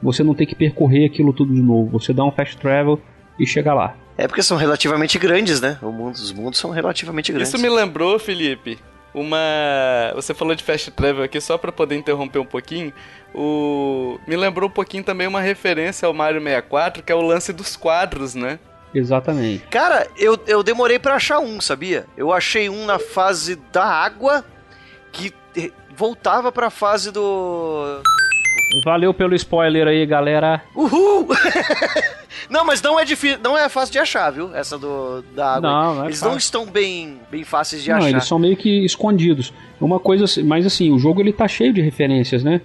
[0.02, 1.98] você não tem que percorrer aquilo tudo de novo.
[1.98, 2.98] Você dá um fast travel
[3.38, 3.94] e chega lá.
[4.16, 5.78] É porque são relativamente grandes, né?
[5.82, 7.48] O mundo, os mundos são relativamente grandes.
[7.52, 8.78] Isso me lembrou, Felipe,
[9.14, 9.38] uma.
[10.14, 12.92] Você falou de fast travel aqui só pra poder interromper um pouquinho.
[13.34, 14.18] O.
[14.26, 17.76] Me lembrou um pouquinho também uma referência ao Mario 64, que é o lance dos
[17.76, 18.58] quadros, né?
[18.94, 19.64] Exatamente.
[19.66, 22.06] Cara, eu, eu demorei pra achar um, sabia?
[22.16, 24.44] Eu achei um na fase da água
[25.12, 25.32] que
[25.96, 28.02] voltava pra fase do.
[28.84, 30.62] Valeu pelo spoiler aí, galera.
[30.74, 31.26] Uhul!
[32.48, 34.54] não, mas não é difícil, não é fácil de achar, viu?
[34.54, 35.70] Essa do da água.
[35.70, 36.38] Não, não é Eles não fácil.
[36.38, 38.08] estão bem, bem fáceis de Não, achar.
[38.10, 39.52] eles são meio que escondidos.
[39.80, 42.60] Uma coisa, assim- mas assim, o jogo ele tá cheio de referências, né?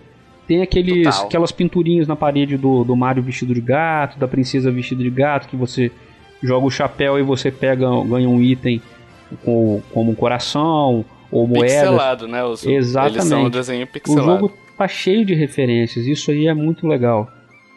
[0.47, 1.25] Tem aqueles, Total.
[1.25, 5.47] aquelas pinturinhas na parede do, do Mario vestido de gato, da princesa vestida de gato,
[5.47, 5.91] que você
[6.43, 8.79] joga o chapéu e você pega, ganha um item
[9.43, 11.65] com, como um coração ou moeda.
[11.65, 12.43] Pixelado, né?
[12.43, 13.49] Os, Eles são um Exatamente.
[13.53, 14.25] desenho O pixelado.
[14.25, 17.29] jogo tá cheio de referências, isso aí é muito legal.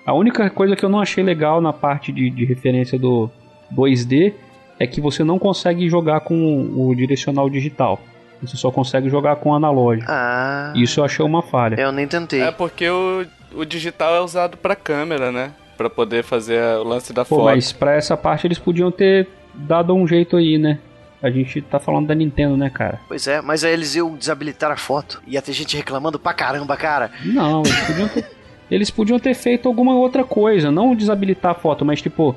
[0.04, 3.30] A única coisa que eu não achei legal na parte de, de referência do
[3.74, 4.32] 2D
[4.78, 6.34] é que você não consegue jogar com
[6.74, 8.00] o direcional digital.
[8.40, 10.10] Você só consegue jogar com o analógico.
[10.10, 10.72] Ah.
[10.76, 11.74] Isso eu achei uma falha.
[11.80, 12.40] Eu nem tentei.
[12.40, 15.52] É porque o, o digital é usado pra câmera, né?
[15.76, 17.44] Pra poder fazer o lance da Pô, foto.
[17.44, 20.78] mas pra essa parte eles podiam ter dado um jeito aí, né?
[21.22, 23.00] A gente tá falando da Nintendo, né, cara?
[23.08, 25.20] Pois é, mas aí eles iam desabilitar a foto.
[25.26, 27.10] Ia ter gente reclamando pra caramba, cara.
[27.24, 28.30] Não, eles podiam ter,
[28.70, 32.36] eles podiam ter feito alguma outra coisa, não desabilitar a foto, mas tipo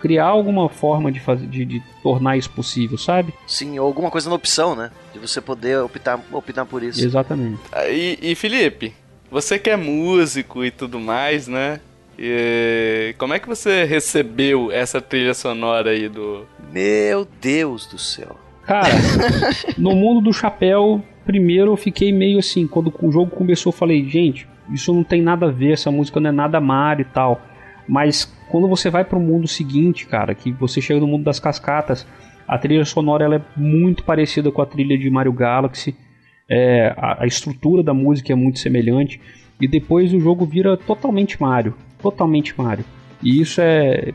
[0.00, 3.32] criar alguma forma de fazer de, de tornar isso possível, sabe?
[3.46, 4.90] Sim, ou alguma coisa na opção, né?
[5.14, 7.02] De você poder optar, optar por isso.
[7.02, 7.58] Exatamente.
[7.88, 8.92] E, e Felipe,
[9.30, 11.80] você que é músico e tudo mais, né?
[12.18, 16.46] E como é que você recebeu essa trilha sonora aí do.
[16.72, 18.36] Meu Deus do céu.
[18.62, 18.88] Cara,
[19.76, 24.08] no mundo do chapéu, primeiro eu fiquei meio assim, quando o jogo começou, eu falei,
[24.08, 27.40] gente, isso não tem nada a ver, essa música não é nada Mario e tal.
[27.86, 32.06] Mas quando você vai pro mundo seguinte, cara, que você chega no mundo das cascatas,
[32.46, 35.94] a trilha sonora ela é muito parecida com a trilha de Mario Galaxy.
[36.48, 39.20] É, a, a estrutura da música é muito semelhante.
[39.60, 41.74] E depois o jogo vira totalmente Mario.
[42.04, 42.84] Totalmente Mario.
[43.22, 44.12] E isso é.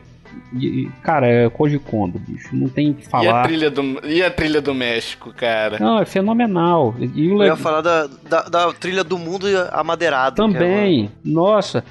[1.02, 2.48] Cara, é Koji Kondo, bicho.
[2.52, 3.42] Não tem o que E a, falar.
[3.44, 5.78] trilha do, e a trilha do México, cara?
[5.78, 6.94] Não, é fenomenal.
[7.14, 10.36] E o Eu ia falar da, da, da trilha do mundo amadeirado.
[10.36, 11.10] que é uma- também.
[11.24, 11.84] Nossa.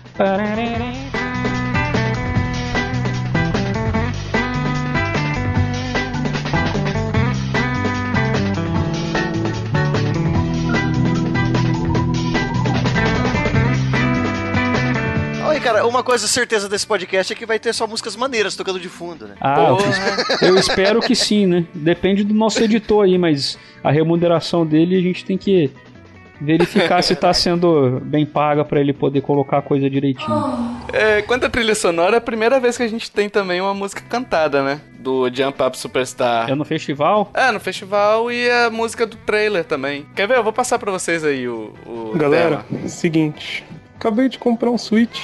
[15.74, 18.90] Cara, uma coisa certeza desse podcast é que vai ter só músicas maneiras tocando de
[18.90, 19.36] fundo, né?
[19.40, 19.78] Ah,
[20.42, 21.66] eu, eu espero que sim, né?
[21.74, 25.72] Depende do nosso editor aí, mas a remuneração dele a gente tem que
[26.42, 30.80] verificar se tá sendo bem paga pra ele poder colocar a coisa direitinho.
[30.94, 33.74] É, quanto à trilha sonora, é a primeira vez que a gente tem também uma
[33.74, 34.80] música cantada, né?
[35.00, 36.50] Do Jump Up Superstar.
[36.50, 37.30] É no festival?
[37.34, 40.06] É, no festival e a música do trailer também.
[40.16, 40.38] Quer ver?
[40.38, 42.88] Eu vou passar pra vocês aí o, o Galera, tema.
[42.88, 43.66] seguinte.
[44.00, 45.22] Acabei de comprar um Switch.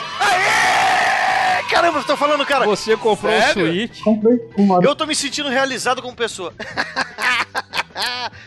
[1.69, 2.65] Caramba, eu tô falando, cara.
[2.65, 3.63] Você comprou Sério?
[3.63, 4.01] um Switch?
[4.01, 4.89] Comprei um Mario.
[4.89, 6.53] Eu tô me sentindo realizado como pessoa.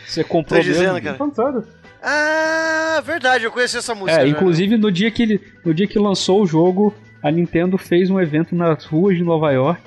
[0.05, 1.17] Você comprou Tô dizendo, mesmo?
[1.17, 1.33] cara.
[1.33, 1.67] Sério.
[2.03, 4.21] Ah, verdade, eu conheci essa música.
[4.21, 4.27] É, já.
[4.27, 8.19] inclusive no dia que ele, no dia que lançou o jogo, a Nintendo fez um
[8.19, 9.81] evento nas ruas de Nova York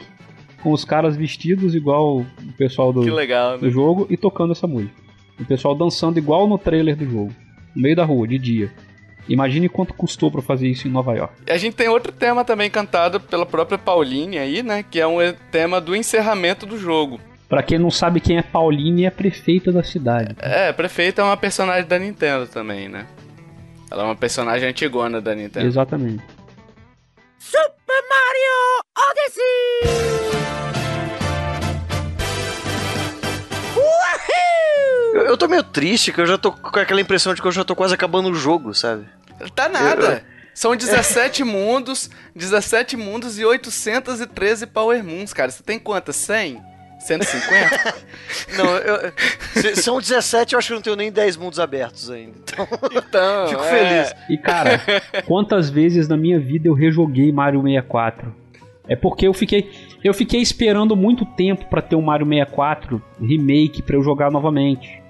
[0.61, 2.26] com os caras vestidos igual o
[2.59, 3.70] pessoal do, legal, do né?
[3.72, 4.95] jogo e tocando essa música.
[5.38, 7.32] O pessoal dançando igual no trailer do jogo,
[7.74, 8.72] no meio da rua, de dia.
[9.29, 11.35] Imagine quanto custou pra fazer isso em Nova York.
[11.47, 14.83] E a gente tem outro tema também cantado pela própria Pauline aí, né?
[14.83, 15.18] Que é um
[15.51, 17.20] tema do encerramento do jogo.
[17.49, 20.35] Pra quem não sabe quem é Pauline, é a prefeita da cidade.
[20.41, 23.07] É, a prefeita é uma personagem da Nintendo também, né?
[23.91, 25.66] Ela é uma personagem antigona da Nintendo.
[25.66, 26.25] Exatamente.
[27.55, 27.61] Eu,
[30.27, 30.32] eu
[35.43, 37.74] tô meio triste, que eu já tô com aquela impressão de que eu já tô
[37.74, 39.05] quase acabando o jogo, sabe?
[39.55, 40.24] Tá nada.
[40.55, 45.51] São 17 mundos, 17 mundos e 813 Power Moons, cara.
[45.51, 46.16] Você tem quantas?
[46.16, 46.61] 100?
[47.01, 47.95] 150?
[48.57, 49.12] Não, eu,
[49.55, 52.34] se- são 17, eu acho que eu não tenho nem 10 mundos abertos ainda.
[52.38, 54.05] Então, Então, fico é.
[54.05, 54.14] feliz.
[54.28, 54.80] E cara,
[55.26, 58.32] quantas vezes na minha vida eu rejoguei Mario 64?
[58.86, 59.70] É porque eu fiquei
[60.05, 65.01] eu fiquei esperando muito tempo pra ter um Mario 64 remake pra eu jogar novamente.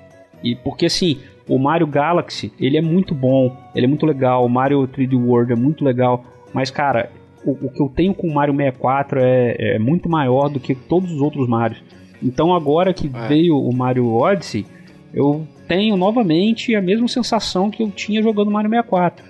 [0.43, 1.19] E porque assim,
[1.49, 5.53] o Mario Galaxy, ele é muito bom, ele é muito legal, o Mario 3D World
[5.53, 7.11] é muito legal, mas cara,
[7.45, 10.75] o, o que eu tenho com o Mario 64 é, é muito maior do que
[10.75, 11.83] todos os outros Marios.
[12.23, 13.29] Então agora que É.
[13.29, 14.65] veio o Mario Odyssey,
[15.13, 19.25] eu tenho novamente a mesma sensação que eu tinha jogando Mario 64.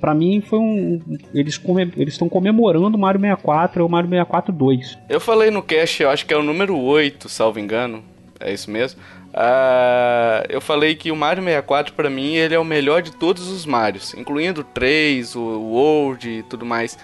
[0.00, 1.00] Pra mim foi um.
[1.32, 4.98] Eles come- eles estão comemorando o Mario 64, é o Mario 64 2.
[5.08, 8.02] Eu falei no cast, eu acho que é o número 8, salvo engano.
[8.38, 9.00] É isso mesmo.
[9.36, 13.48] Ah, eu falei que o Mario 64, pra mim, ele é o melhor de todos
[13.48, 16.96] os Marios, incluindo o 3, o World e tudo mais.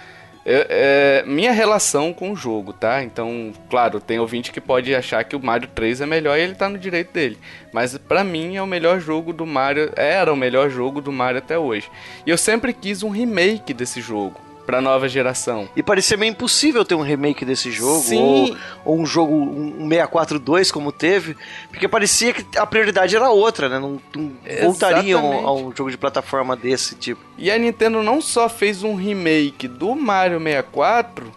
[0.47, 3.03] É, é minha relação com o jogo, tá?
[3.03, 6.55] Então, claro, tem ouvinte que pode achar que o Mario 3 é melhor e ele
[6.55, 7.37] tá no direito dele.
[7.73, 11.39] Mas pra mim é o melhor jogo do Mario, era o melhor jogo do Mario
[11.39, 11.91] até hoje.
[12.25, 15.69] E eu sempre quis um remake desse jogo pra nova geração.
[15.75, 18.57] E parecia meio impossível ter um remake desse jogo, Sim.
[18.85, 21.37] ou, ou um jogo, um 64-2 como teve,
[21.69, 23.81] porque parecia que a prioridade era outra, né?
[23.81, 27.21] Não, não voltariam a um jogo de plataforma desse tipo.
[27.37, 31.33] E a Nintendo não só fez um remake do Mario 64,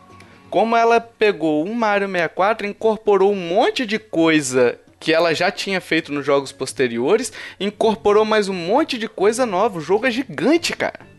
[0.52, 5.50] como ela pegou o Mario 64 e incorporou um monte de coisa que ela já
[5.50, 9.80] tinha feito nos jogos posteriores, incorporou mais um monte de coisa nova.
[9.80, 11.13] O jogo é gigante, cara.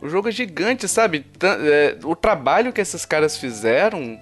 [0.00, 1.26] O jogo é gigante, sabe?
[1.42, 4.18] É, o trabalho que esses caras fizeram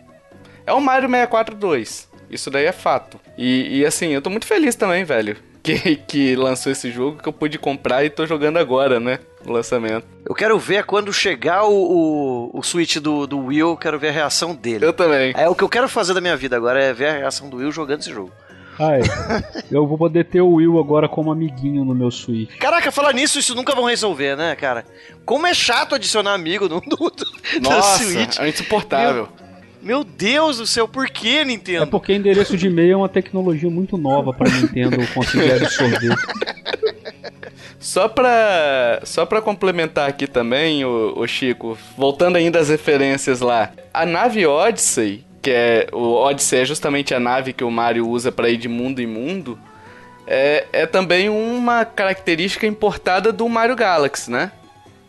[0.66, 2.09] é o Mario 64 2.
[2.31, 3.18] Isso daí é fato.
[3.37, 5.37] E, e, assim, eu tô muito feliz também, velho.
[5.61, 9.18] Que, que lançou esse jogo que eu pude comprar e tô jogando agora, né?
[9.47, 10.07] o lançamento.
[10.26, 11.72] Eu quero ver quando chegar o,
[12.53, 14.85] o, o Switch do, do Will, eu quero ver a reação dele.
[14.85, 15.33] Eu também.
[15.37, 17.59] É o que eu quero fazer da minha vida agora, é ver a reação do
[17.59, 18.33] Will jogando esse jogo.
[18.79, 19.01] Ai,
[19.70, 22.57] eu vou poder ter o Will agora como amiguinho no meu Switch.
[22.59, 24.85] Caraca, falar nisso, isso nunca vão resolver, né, cara?
[25.24, 27.12] Como é chato adicionar amigo no, no,
[27.61, 28.39] no Nossa, Switch.
[28.39, 29.29] é insuportável.
[29.83, 31.87] Meu Deus do céu, por que, É Nintendo?
[31.87, 36.14] porque endereço de e-mail é uma tecnologia muito nova pra Nintendo conseguir absorver.
[37.81, 43.70] Só pra, só pra complementar aqui também, o, o Chico, voltando ainda às referências lá.
[43.95, 45.86] A nave Odyssey, que é.
[45.92, 49.07] O Odyssey é justamente a nave que o Mario usa pra ir de mundo em
[49.07, 49.59] mundo.
[50.26, 54.53] É, é também uma característica importada do Mario Galaxy, né?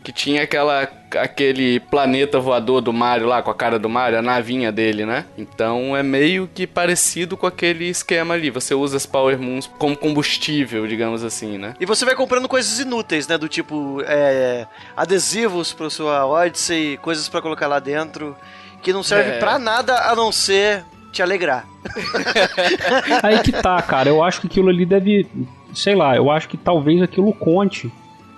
[0.02, 4.22] Que tinha aquela, aquele planeta voador do Mario lá, com a cara do Mario, a
[4.22, 5.26] navinha dele, né?
[5.36, 8.48] Então é meio que parecido com aquele esquema ali.
[8.48, 11.74] Você usa as Power Moons como combustível, digamos assim, né?
[11.78, 13.36] E você vai comprando coisas inúteis, né?
[13.36, 14.66] Do tipo, é,
[14.96, 18.34] adesivos pra sua Odyssey, coisas pra colocar lá dentro,
[18.82, 19.38] que não serve É.
[19.38, 21.66] pra nada a não ser te alegrar.
[23.22, 24.08] Aí que tá, cara.
[24.08, 25.26] Eu acho que aquilo ali deve.
[25.74, 27.90] Sei lá, eu acho que talvez aquilo conte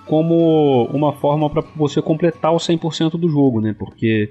[0.05, 3.75] como uma forma pra você completar o 100% do jogo, né?
[3.77, 4.29] Porque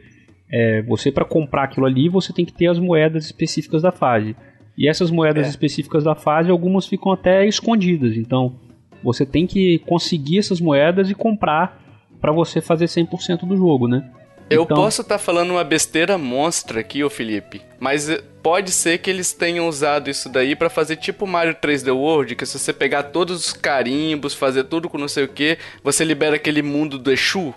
[0.50, 4.36] é, você, pra comprar aquilo ali, você tem que ter as moedas específicas da fase.
[4.76, 5.50] E essas moedas É.
[5.50, 8.16] específicas da fase, algumas ficam até escondidas.
[8.16, 8.54] Então,
[9.02, 11.80] você tem que conseguir essas moedas e comprar
[12.20, 14.08] pra você fazer 100% do jogo, né?
[14.54, 18.98] Eu Então- posso estar falando uma besteira monstra aqui, ô Felipe, mas eh, pode ser
[18.98, 22.72] que eles tenham usado isso daí pra fazer tipo Mario 3D World, que se você
[22.72, 26.98] pegar todos os carimbos, fazer tudo com não sei o que, você libera aquele mundo
[26.98, 27.54] do Exu,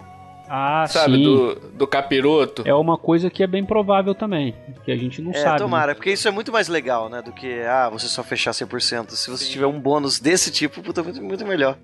[0.47, 1.15] Ah, sabe?
[1.17, 1.23] sim.
[1.23, 2.61] Do, do capiroto.
[2.65, 5.51] É uma coisa que é bem provável também, que a gente não É, sabe.
[5.53, 5.57] né?
[5.59, 7.21] tomara, porque isso é muito mais legal, né?
[7.21, 9.15] Do que, ah, você só fechar 100%.
[9.15, 11.77] Se você tiver um bônus desse tipo, puta, muito, muito melhor.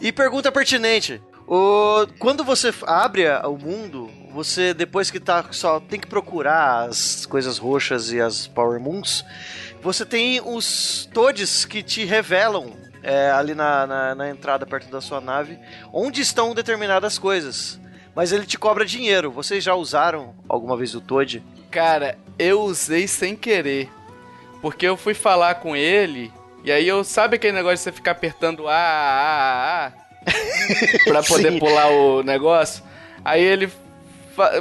[0.00, 1.20] E pergunta pertinente.
[1.46, 7.26] O, quando você abre o mundo, você, depois que tá, só tem que procurar as
[7.26, 9.24] coisas roxas e as Power Moons,
[9.82, 12.72] você tem os Toads que te revelam
[13.02, 15.58] é, ali na, na, na entrada perto da sua nave
[15.92, 17.80] onde estão determinadas coisas.
[18.14, 19.30] Mas ele te cobra dinheiro.
[19.30, 21.42] Vocês já usaram alguma vez o Toad?
[21.70, 23.88] Cara, eu usei sem querer.
[24.60, 26.32] Porque eu fui falar com ele,
[26.64, 27.04] e aí eu.
[27.04, 29.92] Sabe aquele negócio de você ficar apertando A, A, A, A?
[31.04, 31.58] pra poder Sim.
[31.60, 32.82] pular o negócio?
[33.24, 33.70] Aí ele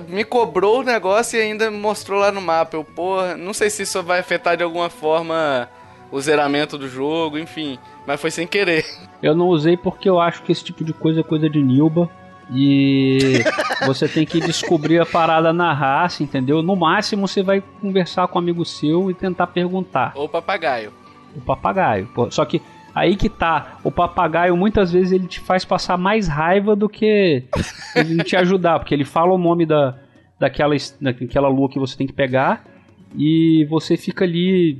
[0.07, 2.75] me cobrou o negócio e ainda mostrou lá no mapa.
[2.75, 5.69] Eu, porra, não sei se isso vai afetar de alguma forma
[6.11, 7.78] o zeramento do jogo, enfim.
[8.05, 8.86] Mas foi sem querer.
[9.21, 12.09] Eu não usei porque eu acho que esse tipo de coisa é coisa de Nilba.
[12.49, 13.43] E
[13.86, 16.61] você tem que descobrir a parada na raça, entendeu?
[16.61, 20.13] No máximo você vai conversar com um amigo seu e tentar perguntar.
[20.15, 20.93] Ou papagaio.
[21.36, 22.09] O papagaio.
[22.32, 22.61] Só que
[22.99, 23.77] aí que tá.
[23.83, 27.43] O papagaio muitas vezes ele te faz passar mais raiva do que
[27.95, 28.79] ele te ajudar.
[28.79, 29.95] Porque ele fala o nome da,
[30.39, 32.63] daquela, daquela lua que você tem que pegar.
[33.15, 34.77] E você fica ali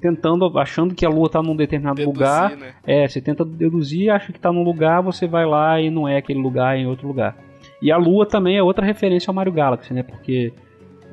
[0.00, 2.56] tentando, achando que a lua tá num determinado Deduzir, lugar.
[2.56, 2.72] né?
[2.86, 6.16] É, você tenta deduzir, acha que tá num lugar, você vai lá e não é
[6.16, 7.36] aquele lugar, é em outro lugar.
[7.82, 10.02] E a Lua também é outra referência ao Mario Galaxy, né?
[10.02, 10.52] Porque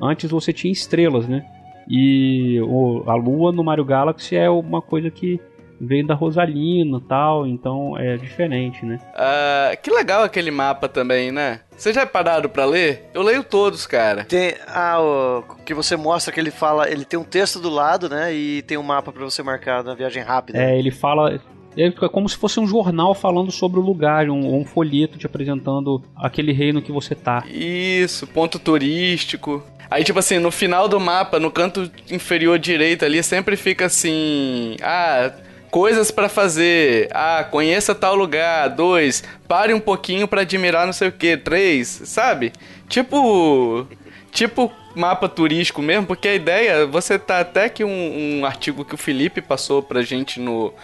[0.00, 1.44] antes você tinha estrelas, né?
[1.88, 5.40] E o- a Lua no Mario Galaxy é uma coisa que
[5.80, 8.98] veio da Rosalina e tal, então é diferente, né?
[9.14, 11.60] Ah, que legal aquele mapa também, né?
[11.76, 13.08] Vocês já pararam pra ler?
[13.14, 14.24] Eu leio todos, cara.
[14.24, 18.08] Tem ah, o que você mostra que ele fala, ele tem um texto do lado,
[18.08, 18.34] né?
[18.34, 20.58] E tem um mapa pra você marcar na viagem rápida.
[20.58, 21.40] É, ele fala.
[21.76, 26.02] É como se fosse um jornal falando sobre o lugar, um, um folheto te apresentando
[26.16, 27.44] aquele reino que você tá.
[27.46, 29.62] Isso, ponto turístico.
[29.90, 34.76] Aí, tipo assim, no final do mapa, no canto inferior direito ali, sempre fica assim:
[34.82, 35.32] ah,
[35.70, 37.08] coisas pra fazer.
[37.12, 38.68] Ah, conheça tal lugar.
[38.68, 41.36] Dois, pare um pouquinho pra admirar não sei o que.
[41.36, 42.52] Três, sabe?
[42.88, 43.86] Tipo.
[44.30, 48.94] Tipo mapa turístico mesmo, porque a ideia, você tá até que um, um artigo que
[48.94, 50.74] o Felipe passou pra gente no,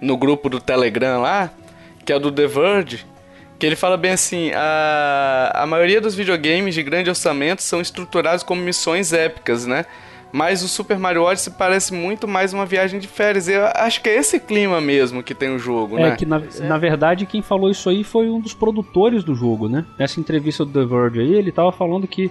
[0.00, 1.50] no grupo do Telegram lá,
[2.04, 3.06] que é do The Verge,
[3.58, 8.42] que ele fala bem assim: a, a maioria dos videogames de grande orçamento são estruturados
[8.42, 9.86] como missões épicas, né?
[10.32, 13.48] Mas o Super Mario Odyssey parece muito mais uma viagem de férias.
[13.48, 16.16] Eu acho que é esse clima mesmo que tem o jogo, É né?
[16.16, 19.84] que na, na verdade quem falou isso aí foi um dos produtores do jogo, né?
[19.98, 22.30] Nessa entrevista do The Verge aí, ele tava falando que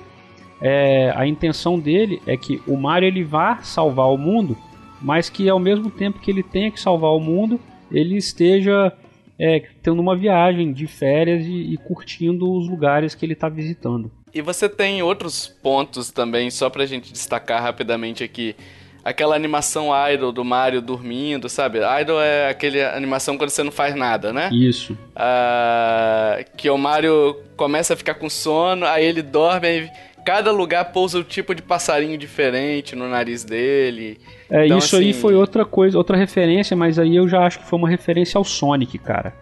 [0.62, 4.58] é, a intenção dele é que o Mario ele vá salvar o mundo,
[5.02, 7.60] mas que ao mesmo tempo que ele tenha que salvar o mundo,
[7.92, 8.92] ele esteja
[9.38, 14.12] é, tendo uma viagem de férias e, e curtindo os lugares que ele está visitando.
[14.34, 18.56] E você tem outros pontos também, só pra gente destacar rapidamente aqui.
[19.04, 21.80] aquela animação idol do Mario dormindo, sabe?
[22.02, 24.50] Idol é aquele animação quando você não faz nada, né?
[24.52, 24.96] Isso.
[25.16, 29.90] Ah, que o Mario começa a ficar com sono, aí ele dorme, aí
[30.26, 34.20] cada lugar pousa um tipo de passarinho diferente no nariz dele.
[34.50, 37.60] É, Então, isso aí assim- foi outra coisa, outra referência, mas aí eu já acho
[37.60, 39.34] que foi uma referência ao Sonic, cara.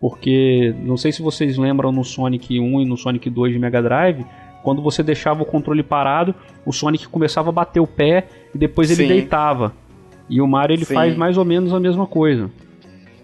[0.00, 3.82] Porque, não sei se vocês lembram no Sonic 1 e no Sonic 2 de Mega
[3.82, 4.24] Drive,
[4.62, 6.34] quando você deixava o controle parado,
[6.64, 9.08] o Sonic começava a bater o pé e depois ele Sim.
[9.08, 9.72] deitava.
[10.28, 10.94] E o Mario ele Sim.
[10.94, 12.50] faz mais ou menos a mesma coisa.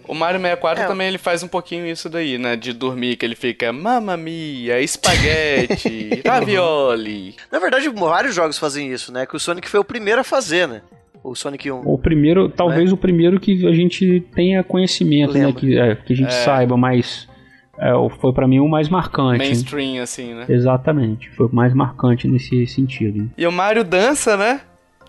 [0.08, 0.86] O Mario 64 É.
[0.86, 2.56] também ele faz um pouquinho isso daí, né?
[2.56, 7.34] De dormir, que ele fica mamma mia, espaguete, ravioli.
[7.50, 9.26] Na verdade, vários jogos fazem isso, né?
[9.26, 10.82] Que o Sonic foi o primeiro a fazer, né?
[11.22, 11.82] O Sonic 1.
[11.84, 15.46] O primeiro, talvez o primeiro que a gente tenha conhecimento, né?
[15.46, 15.60] Lembra.
[15.60, 17.28] Que, é, que a gente saiba, mas
[17.78, 19.38] é, foi pra mim o mais marcante.
[19.38, 20.46] Mainstream, assim, né?
[20.48, 23.30] Exatamente, foi o mais marcante nesse sentido.
[23.36, 24.60] E o Mario dança, né?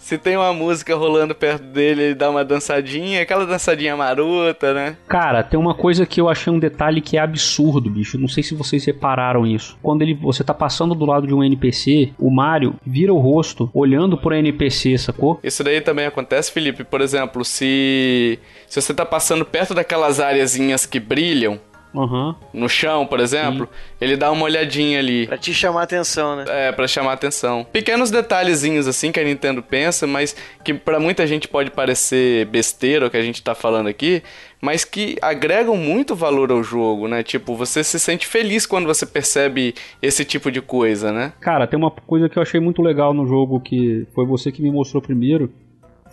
[0.04, 4.98] Se tem uma música rolando perto dele, ele dá uma dançadinha, aquela dançadinha marota, né?
[5.08, 8.20] Cara, tem uma coisa que eu achei um detalhe que é absurdo, bicho.
[8.20, 9.78] Não sei se vocês repararam isso.
[9.82, 13.72] Quando ele, você tá passando do lado de um NPC, o Mario vira o rosto
[13.74, 15.40] olhando pro NPC, sacou?
[15.42, 16.84] Isso daí também acontece, Felipe.
[16.84, 18.38] Por exemplo, se,
[18.68, 21.62] se você tá passando perto daquelas areazinhas que brilham,
[21.96, 22.36] Aham.
[22.54, 23.70] no chão, por exemplo,
[24.02, 25.28] ele dá uma olhadinha ali.
[25.28, 26.46] Pra te chamar a atenção, né?
[26.48, 27.66] É, pra chamar atenção.
[27.72, 33.08] Pequenos detalhezinhos assim que a Nintendo pensa, mas que pra muita gente pode parecer besteira
[33.08, 34.24] o que a gente tá falando aqui,
[34.62, 37.22] mas que agregam muito valor ao jogo, né?
[37.22, 41.34] Tipo, você se sente feliz quando você percebe esse tipo de coisa, né?
[41.42, 44.62] Cara, tem uma coisa que eu achei muito legal no jogo que foi você que
[44.62, 45.52] me mostrou primeiro.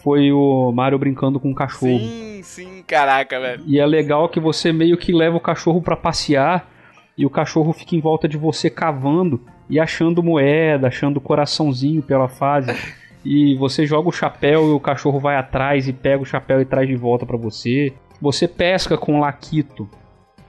[0.02, 1.98] Foi o Mario brincando com o cachorro.
[1.98, 3.62] Sim, sim, caraca, velho.
[3.66, 6.68] E é legal que você meio que leva o cachorro pra passear
[7.16, 12.28] e o cachorro fica em volta de você cavando e achando moeda, achando coraçãozinho pela
[12.28, 12.72] fase.
[13.22, 16.64] E você joga o chapéu e o cachorro vai atrás e pega o chapéu e
[16.64, 17.92] traz de volta pra você.
[18.18, 19.86] Você pesca com o laquito.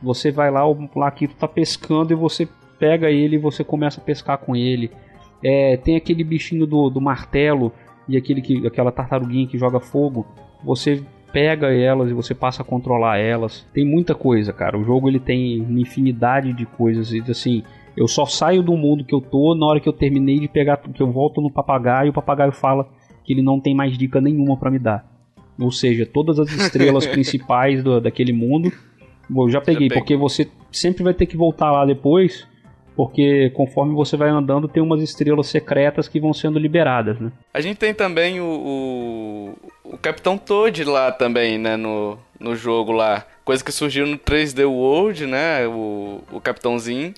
[0.01, 2.47] Você vai lá, o laquito tá pescando e você
[2.79, 4.89] pega ele e você começa a pescar com ele.
[5.43, 7.73] É, tem aquele bichinho do, do martelo
[8.11, 10.25] e aquele que, aquela tartaruguinha que joga fogo.
[10.63, 13.65] Você pega elas e você passa a controlar elas.
[13.73, 14.77] Tem muita coisa, cara.
[14.77, 17.11] O jogo ele tem uma infinidade de coisas.
[17.13, 17.63] E assim,
[17.95, 20.77] eu só saio do mundo que eu tô na hora que eu terminei de pegar,
[20.77, 22.87] que eu volto no papagaio, o papagaio fala
[23.23, 25.09] que ele não tem mais dica nenhuma pra me dar.
[25.59, 28.71] Ou seja, todas as estrelas principais do, daquele mundo,
[29.33, 30.01] eu já peguei, pegou.
[30.01, 32.47] porque você sempre vai ter que voltar lá depois,
[32.95, 37.31] porque conforme você vai andando tem umas estrelas secretas que vão sendo liberadas, né?
[37.53, 42.91] A gente tem também o, o, o Capitão Toad lá também, né, no, no jogo
[42.91, 43.25] lá.
[43.43, 47.13] Coisa que surgiu no 3D World, né, o, o Capitãozinho.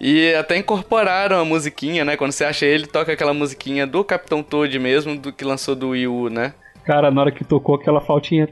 [0.00, 4.42] E até incorporaram a musiquinha, né, quando você acha ele, toca aquela musiquinha do Capitão
[4.42, 6.54] Toad mesmo, do que lançou do Wii U, né.
[6.90, 8.48] Cara, na hora que tocou aquela flautinha.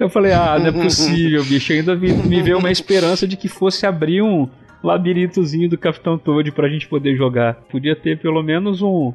[0.00, 1.74] Eu falei, ah, não é possível, bicho.
[1.74, 4.48] Ainda me, me veio uma esperança de que fosse abrir um
[4.82, 7.52] labirintozinho do Capitão Toad pra gente poder jogar.
[7.70, 9.12] Podia ter pelo menos um,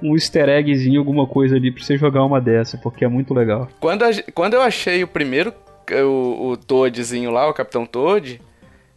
[0.00, 3.66] um easter eggzinho, alguma coisa ali pra você jogar uma dessa, porque é muito legal.
[3.80, 5.52] Quando, a quando eu achei o primeiro,
[5.90, 8.40] o, o Toadzinho lá, o Capitão Toad,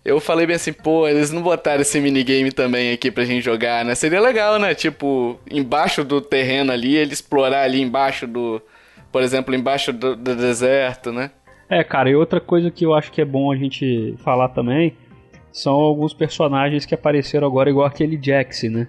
[0.07, 3.83] eu falei bem assim, pô, eles não botaram esse minigame também aqui pra gente jogar,
[3.83, 3.93] né?
[3.93, 4.73] Seria legal, né?
[4.73, 8.61] Tipo, embaixo do terreno ali, ele explorar ali embaixo do...
[9.11, 11.31] Por exemplo, embaixo do, do deserto, né?
[11.69, 14.95] É, cara, e outra coisa que eu acho que é bom a gente falar também
[15.51, 18.87] são alguns personagens que apareceram agora, igual aquele Jax, né?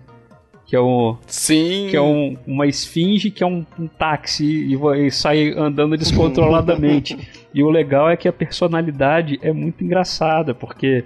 [0.69, 1.17] Que é o.
[1.27, 1.87] Sim.
[1.91, 5.97] que é um- uma esfinge que é um, um táxi e, vai- e sai andando
[5.97, 7.17] descontroladamente.
[7.55, 11.05] e o legal é que a personalidade é muito engraçada, porque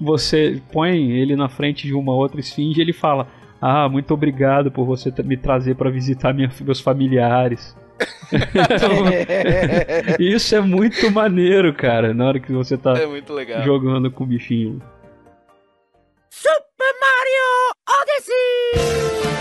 [0.00, 3.26] você põe ele na frente de uma outra esfinge e ele fala:
[3.60, 7.76] Ah, muito obrigado por você me trazer para visitar minha- meus familiares.
[8.32, 9.04] Então,
[10.18, 13.62] isso é muito maneiro, cara, na hora que você tá É muito legal.
[13.64, 14.80] jogando com o bichinho.
[16.30, 16.62] Super
[17.00, 19.32] Mario Odyssey!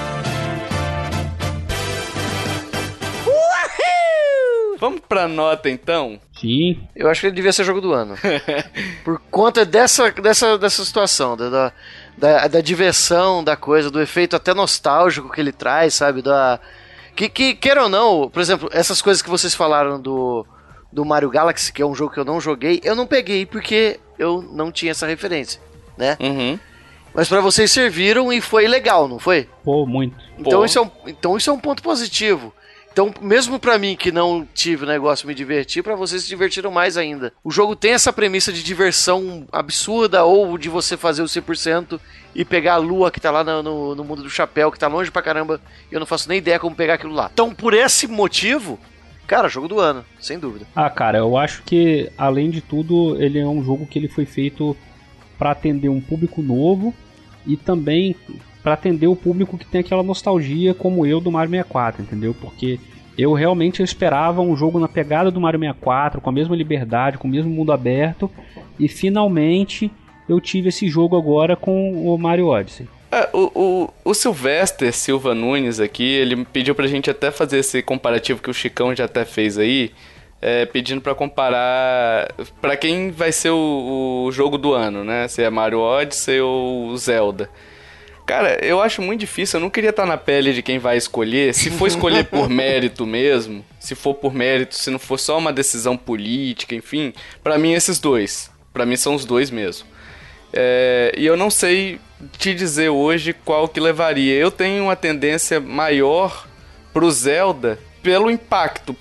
[4.82, 6.20] Vamos pra nota então?
[6.40, 8.16] Sim, Eu acho que ele devia ser jogo do ano.
[9.06, 11.72] Por conta dessa, dessa, dessa situação, da, da,
[12.18, 16.24] da, da diversão, da coisa, do efeito até nostálgico que ele traz, sabe?
[16.24, 16.60] Da,
[17.16, 20.44] que, que, queira ou não, por exemplo, essas coisas que vocês falaram do,
[20.92, 24.00] do Mario Galaxy, que é um jogo que eu não joguei, eu não peguei porque
[24.18, 25.62] eu não tinha essa referência,
[25.96, 26.18] né?
[26.20, 26.60] Uhum.
[27.14, 29.48] Mas pra vocês serviram e foi legal, não foi?
[29.64, 30.16] pô, muito.
[30.38, 30.66] Então Pô.
[30.66, 32.54] isso, é um, então isso é um ponto positivo.
[32.92, 36.28] Então, mesmo pra mim que não tive o negócio de me divertir, pra vocês se
[36.28, 37.32] divertiram mais ainda.
[37.42, 42.00] O jogo tem essa premissa de diversão absurda ou de você fazer o 100%
[42.36, 44.88] e pegar a lua que tá lá no, no, no mundo do chapéu, que tá
[44.88, 47.30] longe pra caramba, e eu não faço nem ideia como pegar aquilo lá.
[47.32, 48.78] Então, por esse motivo,
[49.26, 50.68] cara, jogo do ano, sem dúvida.
[50.76, 54.26] Ah, cara, eu acho que, além de tudo, ele é um jogo que ele foi
[54.26, 54.76] feito
[55.42, 56.94] pra atender um público novo
[57.48, 58.16] e também
[58.62, 62.36] pra atender o público que tem aquela nostalgia como eu do Mario 64, entendeu?
[62.40, 62.80] Porque
[63.18, 67.28] eu realmente esperava um jogo na pegada do Mario 64, com a mesma liberdade, com
[67.28, 68.30] o mesmo mundo aberto,
[68.80, 69.92] e finalmente
[70.30, 72.88] eu tive esse jogo agora com o Mario Odyssey.
[73.12, 77.82] É, o, o, o Sylvester Silva Nunes aqui, ele pediu pra gente até fazer esse
[77.82, 79.90] comparativo que o Chicão já até fez aí,
[80.42, 85.28] é, pedindo pra comparar pra quem vai ser o, o jogo do ano, né?
[85.28, 87.50] Se é Mario Odyssey ou Zelda.
[88.26, 91.54] Cara, eu acho muito difícil, eu não queria estar na pele de quem vai escolher.
[91.54, 95.52] Se for escolher por mérito mesmo, se for por mérito, se não for só uma
[95.52, 97.14] decisão política, enfim,
[97.44, 98.50] pra mim esses dois.
[98.72, 99.88] Pra mim são os dois mesmo.
[100.54, 102.00] É, e eu não sei
[102.38, 104.36] te dizer hoje qual que levaria.
[104.36, 106.48] Eu tenho uma tendência maior
[106.94, 108.96] pro Zelda pelo impacto.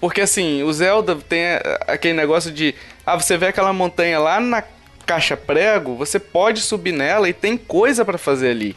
[0.00, 1.44] Porque assim, o Zelda tem
[1.86, 2.74] aquele negócio de.
[3.04, 4.62] Ah, você vê aquela montanha lá na
[5.04, 8.76] caixa prego, você pode subir nela e tem coisa pra fazer ali.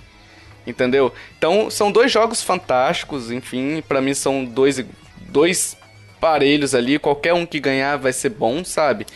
[0.65, 1.11] Entendeu?
[1.37, 4.83] Então, são dois jogos fantásticos, enfim, pra mim são dois,
[5.21, 5.75] dois
[6.19, 9.07] parelhos ali, qualquer um que ganhar vai ser bom, sabe?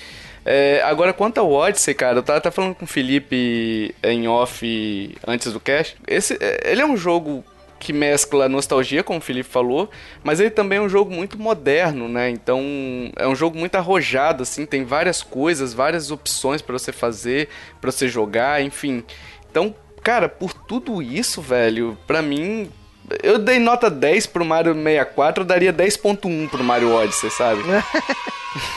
[0.45, 5.15] É, agora, quanto ao Odyssey, cara, eu tava até falando com o Felipe em off
[5.25, 5.95] antes do cast.
[6.07, 7.43] Esse, é, ele é um jogo
[7.83, 9.89] que mescla nostalgia, como o Felipe falou,
[10.23, 12.29] mas ele também é um jogo muito moderno, né?
[12.29, 12.61] Então,
[13.17, 17.49] é um jogo muito arrojado, assim, tem várias coisas, várias opções pra você fazer,
[17.81, 19.03] pra você jogar, enfim.
[19.51, 22.69] Então, cara, por tudo isso, velho, pra mim,
[23.21, 27.61] eu dei nota 10 pro Mario 64, eu daria 10.1 pro Mario Odyssey, sabe?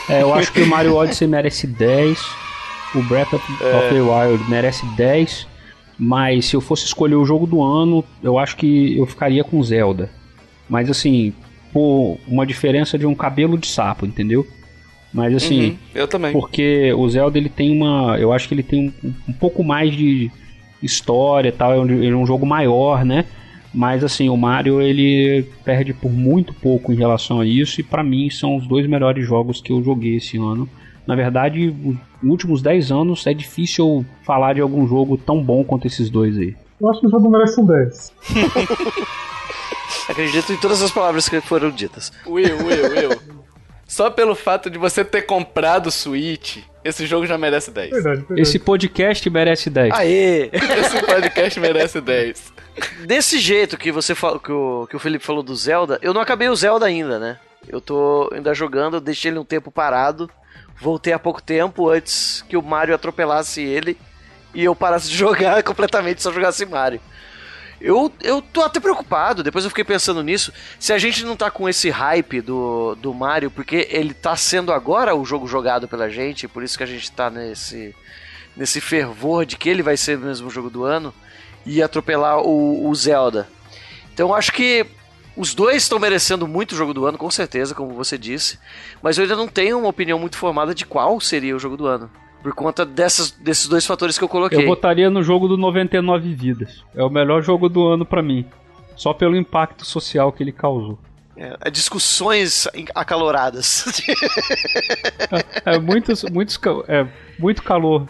[0.09, 2.19] É, eu acho que o Mario Odyssey merece 10,
[2.95, 5.47] o Breath of, of the Wild merece 10,
[5.97, 9.61] mas se eu fosse escolher o jogo do ano, eu acho que eu ficaria com
[9.63, 10.09] Zelda.
[10.69, 11.33] Mas assim,
[11.73, 14.45] por uma diferença de um cabelo de sapo, entendeu?
[15.13, 16.31] Mas assim, Uhum, eu também.
[16.33, 19.95] porque o Zelda ele tem uma, eu acho que ele tem um, um pouco mais
[19.95, 20.29] de
[20.83, 23.25] história, tal, é um, ele é um jogo maior, né?
[23.73, 28.03] Mas assim, o Mario ele perde por muito pouco em relação a isso e pra
[28.03, 30.67] mim são os dois melhores jogos que eu joguei esse ano.
[31.07, 31.73] Na verdade,
[32.21, 36.37] os últimos 10 anos é difícil falar de algum jogo tão bom quanto esses dois
[36.37, 36.55] aí.
[36.79, 38.13] Eu acho que o jogo merece um 10.
[40.09, 42.11] Acredito em todas as palavras que foram ditas.
[42.25, 43.37] Will, Will, Will.
[43.87, 47.89] Só pelo fato de você ter comprado o Switch, esse jogo já merece 10.
[47.89, 48.41] Verdade, verdade.
[48.41, 49.93] Esse podcast merece 10.
[49.93, 50.49] Aê!
[50.51, 52.53] Esse podcast merece 10.
[53.05, 56.21] Desse jeito que você falou, que o, que o Felipe falou do Zelda, eu não
[56.21, 57.39] acabei o Zelda ainda, né?
[57.67, 60.29] Eu tô ainda jogando, eu deixei ele um tempo parado.
[60.79, 63.97] Voltei há pouco tempo antes que o Mario atropelasse ele
[64.53, 67.01] e eu parasse de jogar completamente, só jogasse Mario.
[67.79, 71.51] Eu, eu tô até preocupado, depois eu fiquei pensando nisso, se a gente não tá
[71.51, 76.09] com esse hype do, do Mario, porque ele tá sendo agora o jogo jogado pela
[76.09, 77.95] gente, por isso que a gente tá nesse,
[78.55, 81.13] nesse fervor de que ele vai ser mesmo o jogo do ano,
[81.67, 83.47] e atropelar o, o Zelda.
[84.11, 84.87] Então acho que
[85.37, 88.59] os dois estão merecendo muito o jogo do ano, com certeza, como você disse,
[89.01, 91.85] mas eu ainda não tenho uma opinião muito formada de qual seria o jogo do
[91.85, 92.09] ano.
[92.43, 94.63] Por conta dessas, desses dois fatores que eu coloquei.
[94.63, 96.83] Eu votaria no jogo do 99 vidas.
[96.95, 98.45] É o melhor jogo do ano pra mim.
[98.95, 100.97] Só pelo impacto social que ele causou.
[101.35, 103.85] É, discussões acaloradas.
[105.65, 107.05] É, muitos, muitos, ca- é,
[107.37, 108.07] muito calor.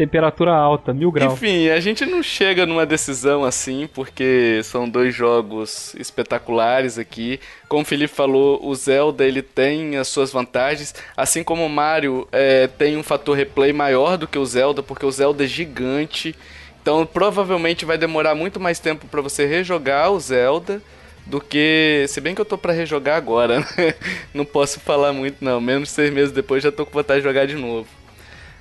[0.00, 1.34] Temperatura alta, mil graus.
[1.34, 7.38] Enfim, a gente não chega numa decisão assim, porque são dois jogos espetaculares aqui.
[7.68, 12.26] Como o Felipe falou, o Zelda ele tem as suas vantagens, assim como o Mario
[12.32, 16.34] é, tem um fator replay maior do que o Zelda, porque o Zelda é gigante.
[16.80, 20.80] Então provavelmente vai demorar muito mais tempo pra você rejogar o Zelda
[21.26, 22.06] do que.
[22.08, 23.94] Se bem que eu tô pra rejogar agora, né?
[24.32, 25.60] Não posso falar muito, não.
[25.60, 27.99] Menos seis meses depois já tô com vontade de jogar de novo.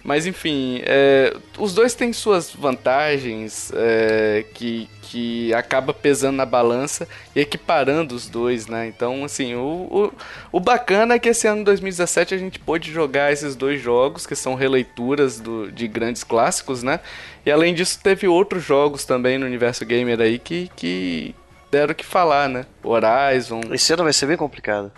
[0.03, 7.07] Mas enfim, é, os dois têm suas vantagens é, que, que acaba pesando na balança
[7.35, 8.87] e equiparando os dois, né?
[8.87, 10.13] Então, assim, o, o,
[10.53, 14.35] o bacana é que esse ano 2017 a gente pôde jogar esses dois jogos, que
[14.35, 16.99] são releituras do, de grandes clássicos, né?
[17.45, 21.35] E além disso, teve outros jogos também no universo gamer aí que, que
[21.69, 22.65] deram o que falar, né?
[22.83, 23.61] Horizon.
[23.71, 24.91] Esse ano vai ser bem complicado.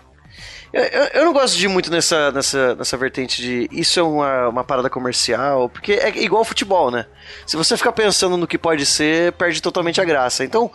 [0.72, 4.02] Eu, eu, eu não gosto de ir muito nessa, nessa, nessa vertente de isso é
[4.02, 7.04] uma, uma parada comercial, porque é igual futebol, né?
[7.46, 10.44] Se você ficar pensando no que pode ser, perde totalmente a graça.
[10.44, 10.70] Então,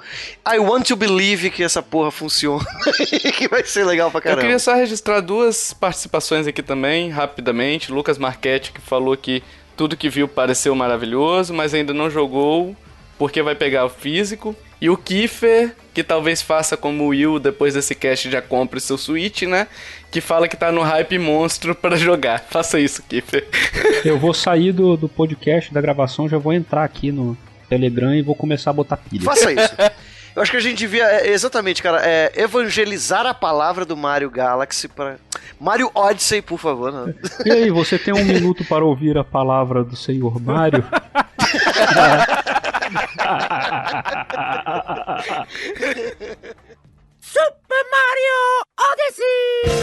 [0.48, 2.66] I want to believe que essa porra funciona
[3.12, 4.42] e que vai ser legal pra caramba.
[4.42, 7.92] Eu queria só registrar duas participações aqui também, rapidamente.
[7.92, 9.42] Lucas Marchetti, que falou que
[9.76, 12.76] tudo que viu pareceu maravilhoso, mas ainda não jogou
[13.18, 14.56] porque vai pegar o físico.
[14.80, 18.98] E o Kiefer, que talvez faça como o Will depois desse cast já compre seu
[18.98, 19.68] Switch, né?
[20.12, 22.40] Que fala que tá no hype monstro para jogar.
[22.50, 23.48] Faça isso, Kiefer.
[24.06, 27.36] Eu vou sair do, do podcast, da gravação, já vou entrar aqui no
[27.68, 29.24] Telegram e vou começar a botar pilha.
[29.24, 29.76] Faça isso.
[30.36, 34.30] Eu acho que a gente devia, é, exatamente, cara, é, evangelizar a palavra do Mario
[34.30, 35.16] Galaxy para.
[35.60, 36.92] Mario Odyssey, por favor.
[36.92, 37.16] Né?
[37.44, 40.86] E aí, você tem um minuto para ouvir a palavra do Senhor Mario?
[47.20, 49.78] Super Mario Odyssey!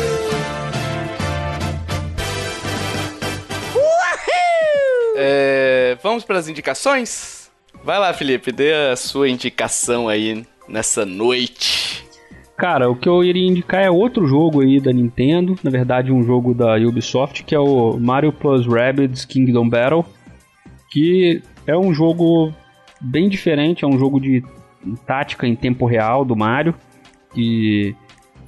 [5.16, 7.50] É, vamos para as indicações?
[7.84, 12.04] Vai lá, Felipe, dê a sua indicação aí nessa noite.
[12.56, 16.22] Cara, o que eu iria indicar é outro jogo aí da Nintendo, na verdade um
[16.22, 20.04] jogo da Ubisoft, que é o Mario Plus Rabbids Kingdom Battle,
[20.90, 22.54] que é um jogo
[23.04, 24.42] bem diferente, é um jogo de
[25.06, 26.74] tática em tempo real do Mario,
[27.32, 27.94] que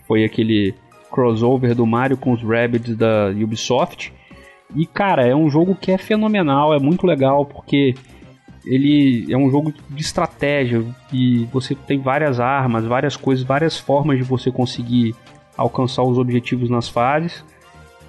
[0.06, 0.74] foi aquele
[1.10, 4.12] crossover do Mario com os Rabbids da Ubisoft.
[4.74, 7.94] E cara, é um jogo que é fenomenal, é muito legal porque
[8.64, 14.18] ele é um jogo de estratégia e você tem várias armas, várias coisas, várias formas
[14.18, 15.14] de você conseguir
[15.56, 17.44] alcançar os objetivos nas fases.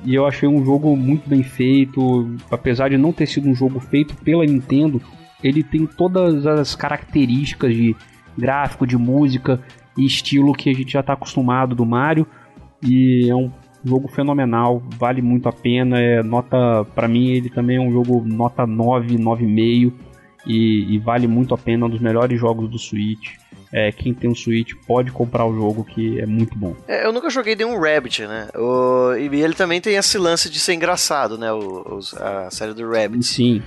[0.04, 3.80] E eu achei um jogo muito bem feito, apesar de não ter sido um jogo
[3.80, 5.02] feito pela Nintendo,
[5.44, 7.96] ele tem todas as características de
[8.38, 9.60] gráfico, de música
[9.98, 12.28] e estilo que a gente já está acostumado do Mario.
[12.82, 13.52] E é um
[13.84, 16.00] jogo fenomenal, vale muito a pena.
[16.00, 19.94] É nota, para mim ele também é um jogo nota 9, 9,5
[20.46, 23.36] e, e vale muito a pena, um dos melhores jogos do Switch.
[23.72, 26.74] É, quem tem um Switch pode comprar o jogo que é muito bom.
[26.88, 28.48] É, eu nunca joguei nenhum Rabbit, né?
[28.56, 31.52] O, e ele também tem esse lance de ser engraçado, né?
[31.52, 33.26] O, a série do Rabbit.
[33.26, 33.62] Sim.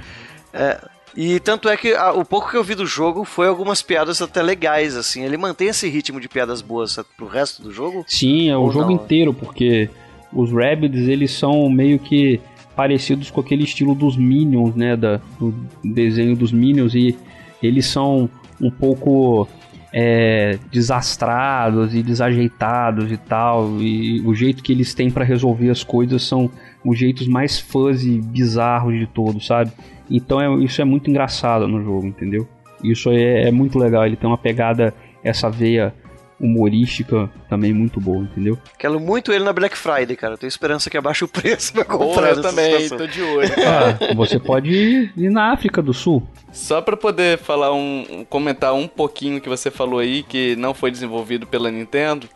[0.55, 0.81] É,
[1.17, 4.23] e tanto é que a, o pouco que eu vi do jogo foi algumas piadas
[4.23, 5.25] até legais, assim.
[5.25, 8.05] Ele mantém esse ritmo de piadas boas pro resto do jogo?
[8.07, 8.93] Sim, é o jogo não?
[8.93, 9.91] inteiro, porque
[10.33, 12.41] os Rabbids, eles são meio que
[12.77, 15.55] parecidos com aquele estilo dos Minions, né, da, do
[15.85, 17.17] desenho dos Minions, e
[17.63, 18.31] eles são
[18.61, 19.47] um pouco
[19.93, 25.83] é, desastrados e desajeitados e tal, e o jeito que eles têm para resolver as
[25.83, 26.51] coisas são
[26.85, 29.73] os jeitos mais fuzzy, bizarros de todos, sabe?
[30.11, 32.49] Então é- isso é muito engraçado no jogo, entendeu?
[32.83, 34.93] Isso é, é muito legal, ele tem uma pegada,
[35.23, 35.95] essa veia
[36.41, 38.57] humorística também muito boa, entendeu?
[38.79, 40.35] Quero muito ele na Black Friday, cara.
[40.35, 42.99] Eu tenho esperança que abaixe o preço pra comprar eu também, situação.
[42.99, 43.49] tô de olho.
[43.59, 46.23] Ah, você pode ir, ir na África do Sul.
[46.51, 50.91] Só pra poder falar um, comentar um pouquinho que você falou aí que não foi
[50.91, 52.27] desenvolvido pela Nintendo,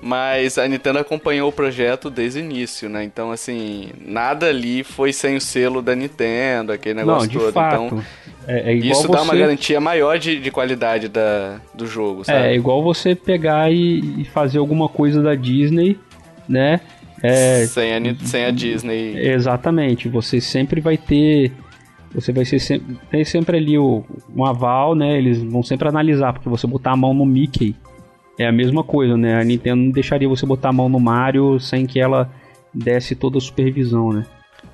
[0.00, 3.04] mas a Nintendo acompanhou o projeto desde o início, né?
[3.04, 7.52] Então assim, nada ali foi sem o selo da Nintendo, aquele negócio Não, de todo.
[7.52, 7.84] fato.
[7.86, 8.04] Então,
[8.46, 12.46] é, é isso dá uma garantia maior de, de qualidade da, do jogo, sabe?
[12.46, 15.98] É, igual você pegar e, e fazer alguma coisa da Disney,
[16.48, 16.80] né?
[17.22, 19.18] É, sem, a, sem a Disney.
[19.18, 20.08] exatamente.
[20.08, 21.52] Você sempre vai ter.
[22.14, 24.02] Você vai ser sempre, tem sempre ali o,
[24.34, 25.18] um aval, né?
[25.18, 27.76] Eles vão sempre analisar, porque você botar a mão no Mickey
[28.38, 29.40] é a mesma coisa, né?
[29.40, 32.30] A Nintendo não deixaria você botar a mão no Mario sem que ela
[32.72, 34.24] desse toda a supervisão, né?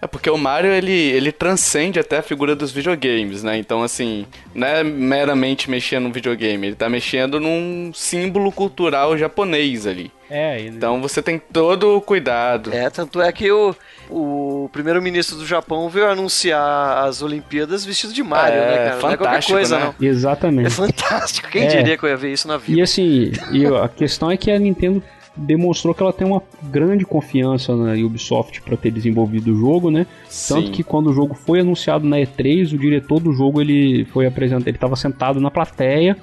[0.04, 3.56] É porque o Mario ele, ele transcende até a figura dos videogames, né?
[3.56, 9.86] Então, assim, não é meramente mexer num videogame, ele tá mexendo num símbolo cultural japonês
[9.86, 10.12] ali.
[10.30, 12.70] É, Então você tem todo o cuidado.
[12.74, 13.74] É, tanto é que o,
[14.10, 18.88] o primeiro-ministro do Japão veio anunciar as Olimpíadas vestido de Mario, É, né, cara?
[18.90, 19.84] não é qualquer fantástico, coisa, né?
[19.98, 20.06] não.
[20.06, 20.70] É exatamente.
[20.70, 21.48] fantástico.
[21.48, 21.66] Quem É.
[21.68, 22.78] diria que eu ia ver isso na vida?
[22.78, 25.02] E assim, e a questão é que a Nintendo
[25.36, 30.06] demonstrou que ela tem uma grande confiança na Ubisoft para ter desenvolvido o jogo, né?
[30.48, 30.72] Tanto Sim.
[30.72, 34.68] que quando o jogo foi anunciado na E3, o diretor do jogo ele foi apresentado,
[34.68, 36.16] ele estava sentado na plateia,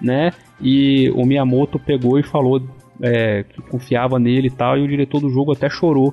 [0.00, 0.32] né?
[0.60, 2.62] E o Miyamoto pegou e falou
[3.00, 6.12] é, que confiava nele e tal, e o diretor do jogo até chorou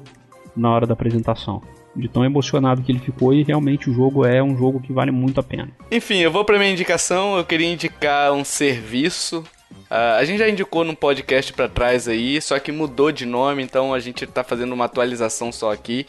[0.56, 1.62] na hora da apresentação.
[1.96, 5.12] De tão emocionado que ele ficou e realmente o jogo é um jogo que vale
[5.12, 5.70] muito a pena.
[5.89, 7.38] Enfim, eu vou pra minha indicação.
[7.38, 9.43] Eu queria indicar um serviço.
[9.89, 13.63] Ah, a gente já indicou num podcast pra trás aí, só que mudou de nome,
[13.63, 16.05] então a gente tá fazendo uma atualização só aqui.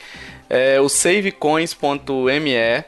[0.49, 2.85] É o savecoins.me,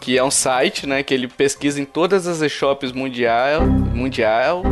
[0.00, 4.62] que é um site, né, que ele pesquisa em todas as eShops mundial, mundial,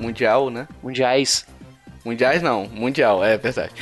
[0.00, 0.68] mundial, né?
[0.82, 1.46] Mundiais.
[2.04, 3.72] Mundiais não, mundial, é verdade.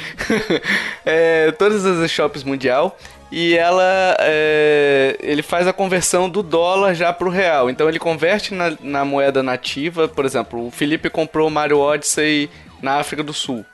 [1.05, 2.97] é, todas as shops mundial
[3.35, 7.71] e ela é, ele faz a conversão do dólar já para o real.
[7.71, 12.51] Então ele converte na, na, moeda nativa, por exemplo, o Felipe comprou o Mario Odyssey
[12.83, 13.65] na África do Sul,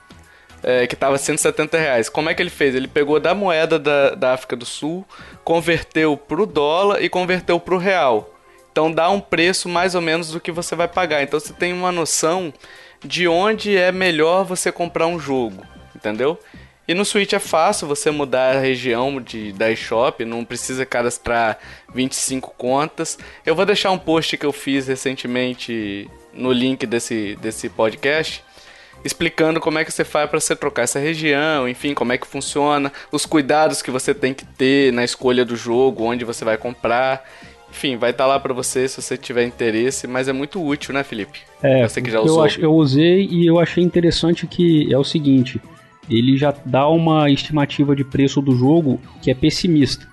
[0.63, 2.07] é, que estava 170 reais.
[2.07, 2.73] Como é que ele fez?
[2.73, 5.05] Ele pegou da moeda da, da África do Sul,
[5.43, 8.33] converteu para o dólar e converteu para o real.
[8.71, 11.21] Então dá um preço mais ou menos do que você vai pagar.
[11.21, 12.53] Então você tem uma noção
[13.03, 16.39] de onde é melhor você comprar um jogo, entendeu?
[16.89, 21.59] E no Switch é fácil você mudar a região de, da eShop, não precisa cadastrar
[21.93, 23.15] 25 contas.
[23.45, 28.43] Eu vou deixar um post que eu fiz recentemente no link desse, desse podcast,
[29.05, 32.25] explicando como é que você faz para você trocar essa região, enfim, como é que
[32.25, 36.57] funciona, os cuidados que você tem que ter na escolha do jogo, onde você vai
[36.57, 37.23] comprar.
[37.69, 40.91] Enfim, vai estar tá lá para você se você tiver interesse, mas é muito útil,
[40.91, 41.41] né, Felipe?
[41.61, 42.39] É, você que já usou.
[42.39, 45.61] Eu, ach, eu usei e eu achei interessante que é o seguinte,
[46.09, 50.07] ele já dá uma estimativa de preço do jogo que é pessimista.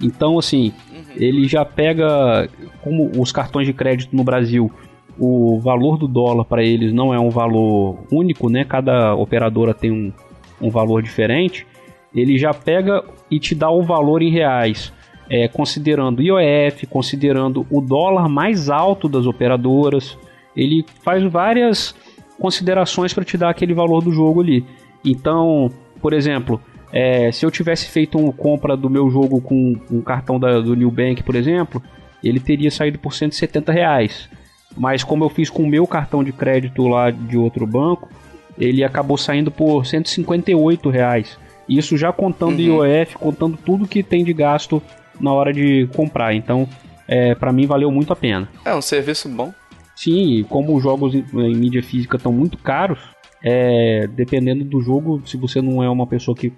[0.00, 1.02] Então, assim, uhum.
[1.16, 2.48] ele já pega,
[2.82, 4.70] como os cartões de crédito no Brasil,
[5.18, 8.64] o valor do dólar para eles não é um valor único, né?
[8.64, 10.12] Cada operadora tem um,
[10.60, 11.66] um valor diferente.
[12.14, 14.92] Ele já pega e te dá o valor em reais,
[15.28, 20.18] é, considerando IOF, considerando o dólar mais alto das operadoras.
[20.56, 21.94] Ele faz várias
[22.40, 24.64] considerações para te dar aquele valor do jogo ali.
[25.04, 25.70] Então,
[26.00, 26.60] por exemplo,
[26.92, 30.74] é, se eu tivesse feito uma compra do meu jogo com um cartão da, do
[30.74, 31.82] New Bank, por exemplo,
[32.22, 34.28] ele teria saído por 170 reais.
[34.76, 38.08] Mas como eu fiz com o meu cartão de crédito lá de outro banco,
[38.58, 41.38] ele acabou saindo por 158 reais.
[41.68, 42.84] Isso já contando uhum.
[42.84, 44.82] IOF, contando tudo que tem de gasto
[45.20, 46.34] na hora de comprar.
[46.34, 46.68] Então,
[47.06, 48.48] é, para mim valeu muito a pena.
[48.64, 49.52] É um serviço bom.
[49.94, 52.98] Sim, como os jogos em, em mídia física estão muito caros,
[53.42, 56.52] é, dependendo do jogo, se você não é uma pessoa que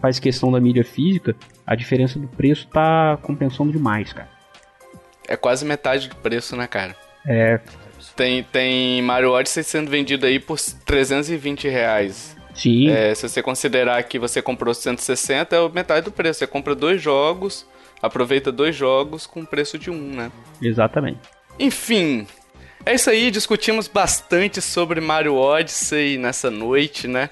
[0.00, 1.34] faz questão da mídia física,
[1.66, 4.28] a diferença do preço tá compensando demais, cara.
[5.26, 6.94] É quase metade do preço, né, cara?
[7.26, 7.60] É.
[8.14, 12.36] Tem, tem Mario Odyssey sendo vendido aí por 320 reais.
[12.54, 12.88] Sim.
[12.88, 16.38] É, se você considerar que você comprou 160, é metade do preço.
[16.38, 17.66] Você compra dois jogos,
[18.00, 20.30] aproveita dois jogos com preço de um, né?
[20.62, 21.18] Exatamente.
[21.58, 22.26] Enfim,
[22.86, 27.30] é isso aí, discutimos bastante sobre Mario Odyssey nessa noite, né?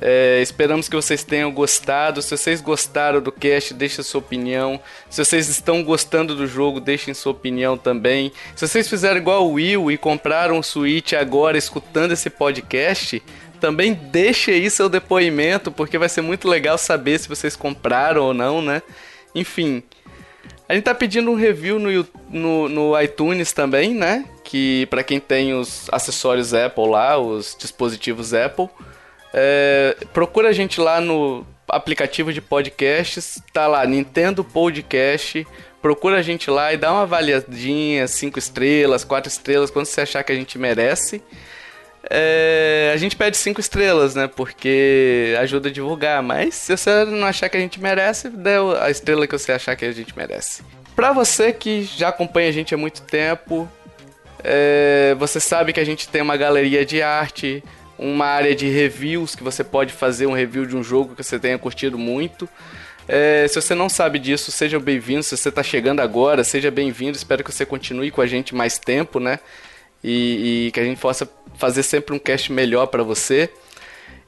[0.00, 2.20] É, esperamos que vocês tenham gostado.
[2.20, 4.80] Se vocês gostaram do cast, deixem sua opinião.
[5.08, 8.32] Se vocês estão gostando do jogo, deixem sua opinião também.
[8.56, 13.22] Se vocês fizeram igual o Will e compraram o Switch agora escutando esse podcast,
[13.60, 18.34] também deixe aí seu depoimento, porque vai ser muito legal saber se vocês compraram ou
[18.34, 18.82] não, né?
[19.34, 19.82] Enfim,
[20.68, 24.24] a gente tá pedindo um review no, no, no iTunes também, né?
[24.42, 28.68] Que para quem tem os acessórios Apple lá, os dispositivos Apple,
[29.32, 35.46] é, procura a gente lá no aplicativo de podcasts, tá lá Nintendo Podcast.
[35.82, 40.24] Procura a gente lá e dá uma avaliadinha, 5 estrelas, 4 estrelas, quando você achar
[40.24, 41.22] que a gente merece.
[42.10, 44.26] É, a gente pede cinco estrelas, né?
[44.28, 46.22] Porque ajuda a divulgar.
[46.22, 49.76] Mas se você não achar que a gente merece, dê a estrela que você achar
[49.76, 50.62] que a gente merece.
[50.94, 53.68] Pra você que já acompanha a gente há muito tempo,
[54.42, 57.62] é, você sabe que a gente tem uma galeria de arte,
[57.98, 61.38] uma área de reviews que você pode fazer um review de um jogo que você
[61.38, 62.48] tenha curtido muito.
[63.08, 65.22] É, se você não sabe disso, seja bem-vindo.
[65.22, 67.16] Se você está chegando agora, seja bem-vindo.
[67.16, 69.38] Espero que você continue com a gente mais tempo, né?
[70.02, 71.28] E, e que a gente possa
[71.58, 73.50] fazer sempre um cast melhor para você.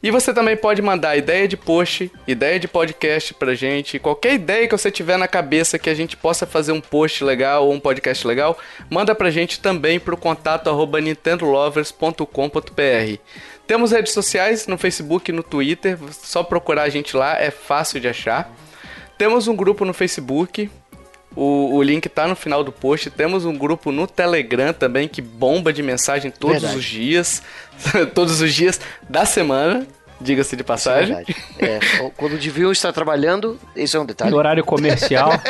[0.00, 4.68] E você também pode mandar ideia de post, ideia de podcast pra gente, qualquer ideia
[4.68, 7.80] que você tiver na cabeça que a gente possa fazer um post legal ou um
[7.80, 8.56] podcast legal,
[8.88, 13.18] manda pra gente também pro contato arroba nintendolovers.com.br.
[13.66, 17.98] Temos redes sociais no Facebook e no Twitter, só procurar a gente lá, é fácil
[17.98, 18.54] de achar.
[19.18, 20.70] Temos um grupo no Facebook,
[21.34, 23.10] o, o link tá no final do post.
[23.10, 26.78] Temos um grupo no Telegram também que bomba de mensagem todos Verdade.
[26.78, 27.42] os dias.
[28.14, 29.86] todos os dias da semana.
[30.20, 31.16] Diga-se de passagem.
[31.60, 31.80] É, é,
[32.16, 34.32] quando o Divil está trabalhando, isso é um detalhe.
[34.32, 35.30] No horário comercial.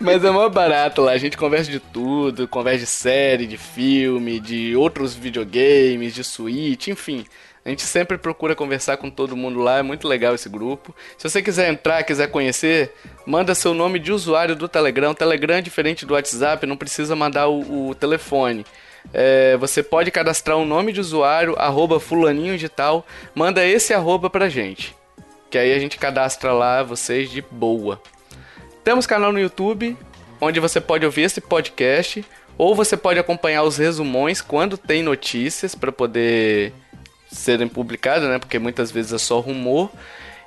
[0.00, 1.10] Mas é mó barato lá.
[1.12, 2.46] A gente conversa de tudo.
[2.46, 7.24] Conversa de série, de filme, de outros videogames, de Switch, enfim.
[7.70, 10.92] A gente sempre procura conversar com todo mundo lá, é muito legal esse grupo.
[11.16, 12.92] Se você quiser entrar, quiser conhecer,
[13.24, 15.12] manda seu nome de usuário do Telegram.
[15.12, 18.66] O Telegram é diferente do WhatsApp, não precisa mandar o, o telefone.
[19.14, 23.06] É, você pode cadastrar um nome de usuário, arroba fulaninho de tal,
[23.36, 24.92] manda esse arroba pra gente.
[25.48, 28.02] Que aí a gente cadastra lá vocês de boa.
[28.82, 29.96] Temos canal no YouTube,
[30.40, 32.24] onde você pode ouvir esse podcast
[32.58, 36.74] Ou você pode acompanhar os resumões quando tem notícias para poder
[37.30, 38.38] serem publicadas, né?
[38.38, 39.90] Porque muitas vezes é só rumor.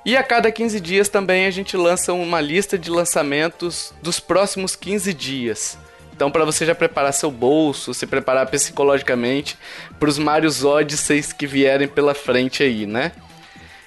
[0.04, 4.76] E a cada 15 dias também a gente lança uma lista de lançamentos dos próximos
[4.76, 5.78] 15 dias.
[6.14, 9.58] Então, para você já preparar seu bolso, se preparar psicologicamente
[9.98, 13.12] para os Marios Odysseys que vierem pela frente aí, né?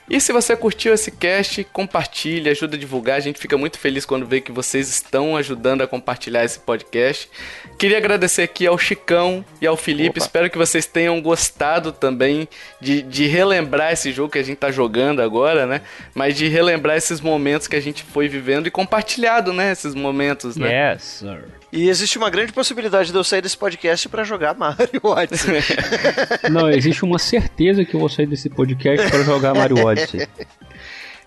[0.10, 3.18] E se você curtiu esse cast, compartilhe, ajuda a divulgar.
[3.18, 7.30] A gente fica muito feliz quando vê que vocês estão ajudando a compartilhar esse podcast.
[7.78, 10.18] Queria agradecer aqui ao Chicão e ao Felipe.
[10.18, 10.20] Opa.
[10.20, 12.48] Espero que vocês tenham gostado também
[12.82, 15.82] de, de relembrar esse jogo que a gente tá jogando agora, né?
[16.16, 19.72] Mas de relembrar esses momentos que a gente foi vivendo e compartilhado, né?
[19.72, 20.94] Esses momentos, né?
[20.94, 21.44] Yes, sir.
[21.72, 25.62] E existe uma grande possibilidade de eu sair desse podcast para jogar Mario Odyssey.
[26.50, 30.28] Não, existe uma certeza que eu vou sair desse podcast para jogar Mario Odyssey.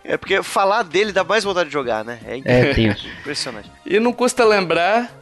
[0.03, 2.19] É porque falar dele dá mais vontade de jogar, né?
[2.27, 3.07] É, é tenso.
[3.21, 3.71] Impressionante.
[3.87, 5.15] E não custa lembrar,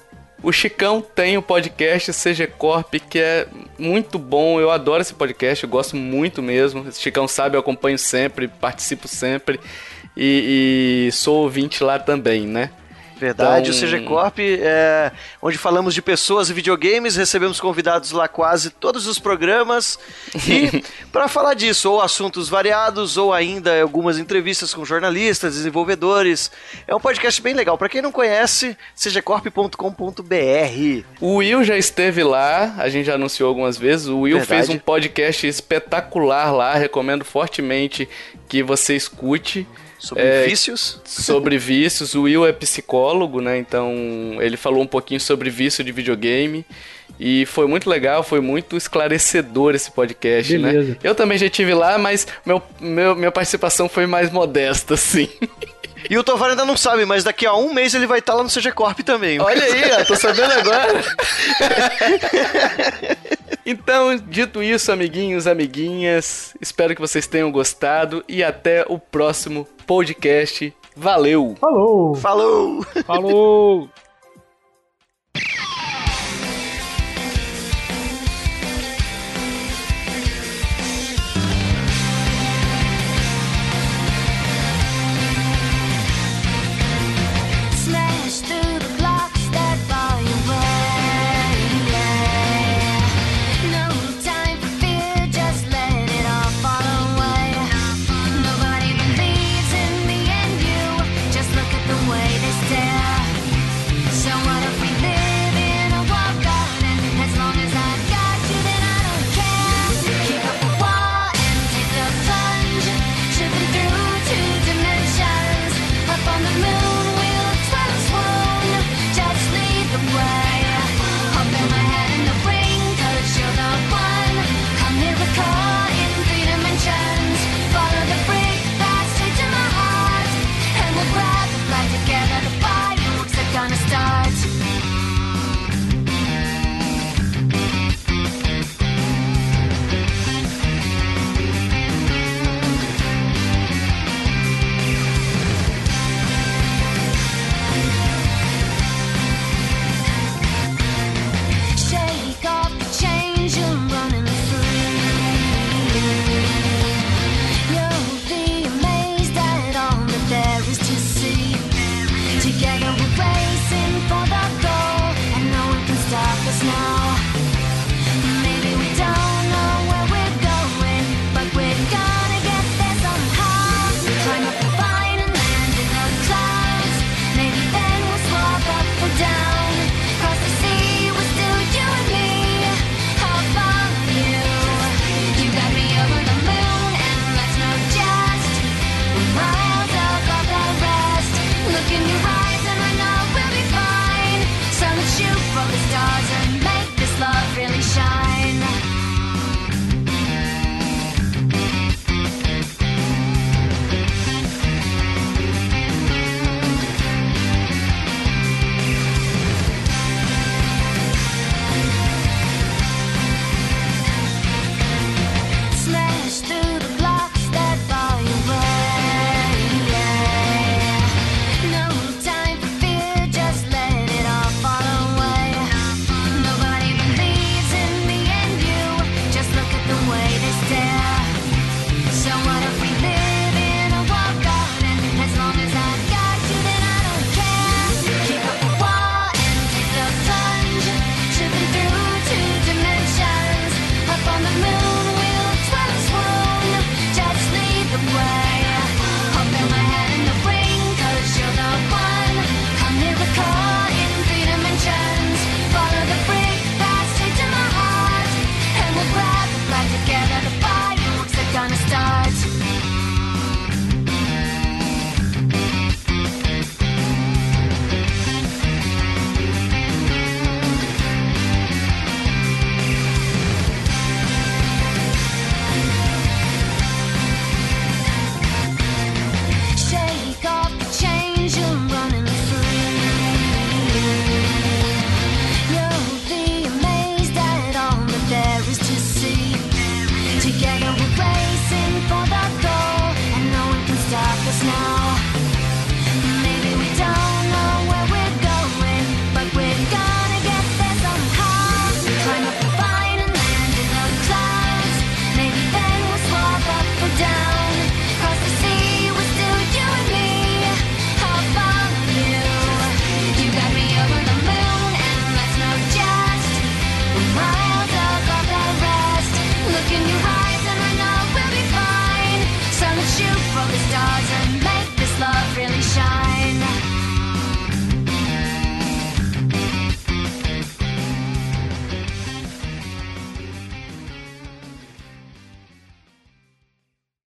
[0.43, 3.49] o Chicão tem o podcast CG Corp, que é
[3.79, 4.61] muito bom.
[4.61, 6.83] Eu adoro esse podcast, eu gosto muito mesmo.
[6.83, 9.59] O Chicão sabe, eu acompanho sempre, participo sempre.
[10.17, 12.71] E, e sou ouvinte lá também, né?
[13.19, 13.89] Verdade, então...
[13.89, 15.13] o CG Corp é
[15.43, 19.99] onde falamos de pessoas e videogames, recebemos convidados lá quase todos os programas.
[20.47, 26.51] E para falar disso, ou assuntos variados, ou ainda algumas entrevistas com jornalistas, desenvolvedores.
[26.87, 27.77] É um podcast bem legal.
[27.77, 31.05] Para quem não conhece, cgcorp.com.br.
[31.21, 34.07] O Will já esteve lá, a gente já anunciou algumas vezes.
[34.07, 34.67] O Will Verdade.
[34.67, 38.09] fez um podcast espetacular lá, recomendo fortemente
[38.49, 39.67] que você escute.
[39.99, 41.01] Sobre é, vícios?
[41.05, 42.15] Sobre vícios.
[42.15, 43.59] O Will é psicólogo, né?
[43.59, 43.93] Então
[44.41, 46.65] ele falou um pouquinho sobre vício de videogame.
[47.19, 50.71] E foi muito legal, foi muito esclarecedor esse podcast, né?
[50.71, 50.91] Beleza.
[50.91, 50.97] né?
[51.03, 55.29] Eu também já estive lá, mas meu, meu, minha participação foi mais modesta, sim.
[56.09, 58.45] E o Tovar ainda não sabe, mas daqui a um mês ele vai estar lá
[58.45, 59.41] no CG Corp também.
[59.41, 61.03] Olha aí, ó, tô sabendo agora.
[63.71, 70.75] então, dito isso, amiguinhos, amiguinhas, espero que vocês tenham gostado e até o próximo podcast.
[70.97, 71.55] Valeu!
[71.61, 72.15] Falou!
[72.15, 72.83] Falou!
[73.05, 73.91] Falou!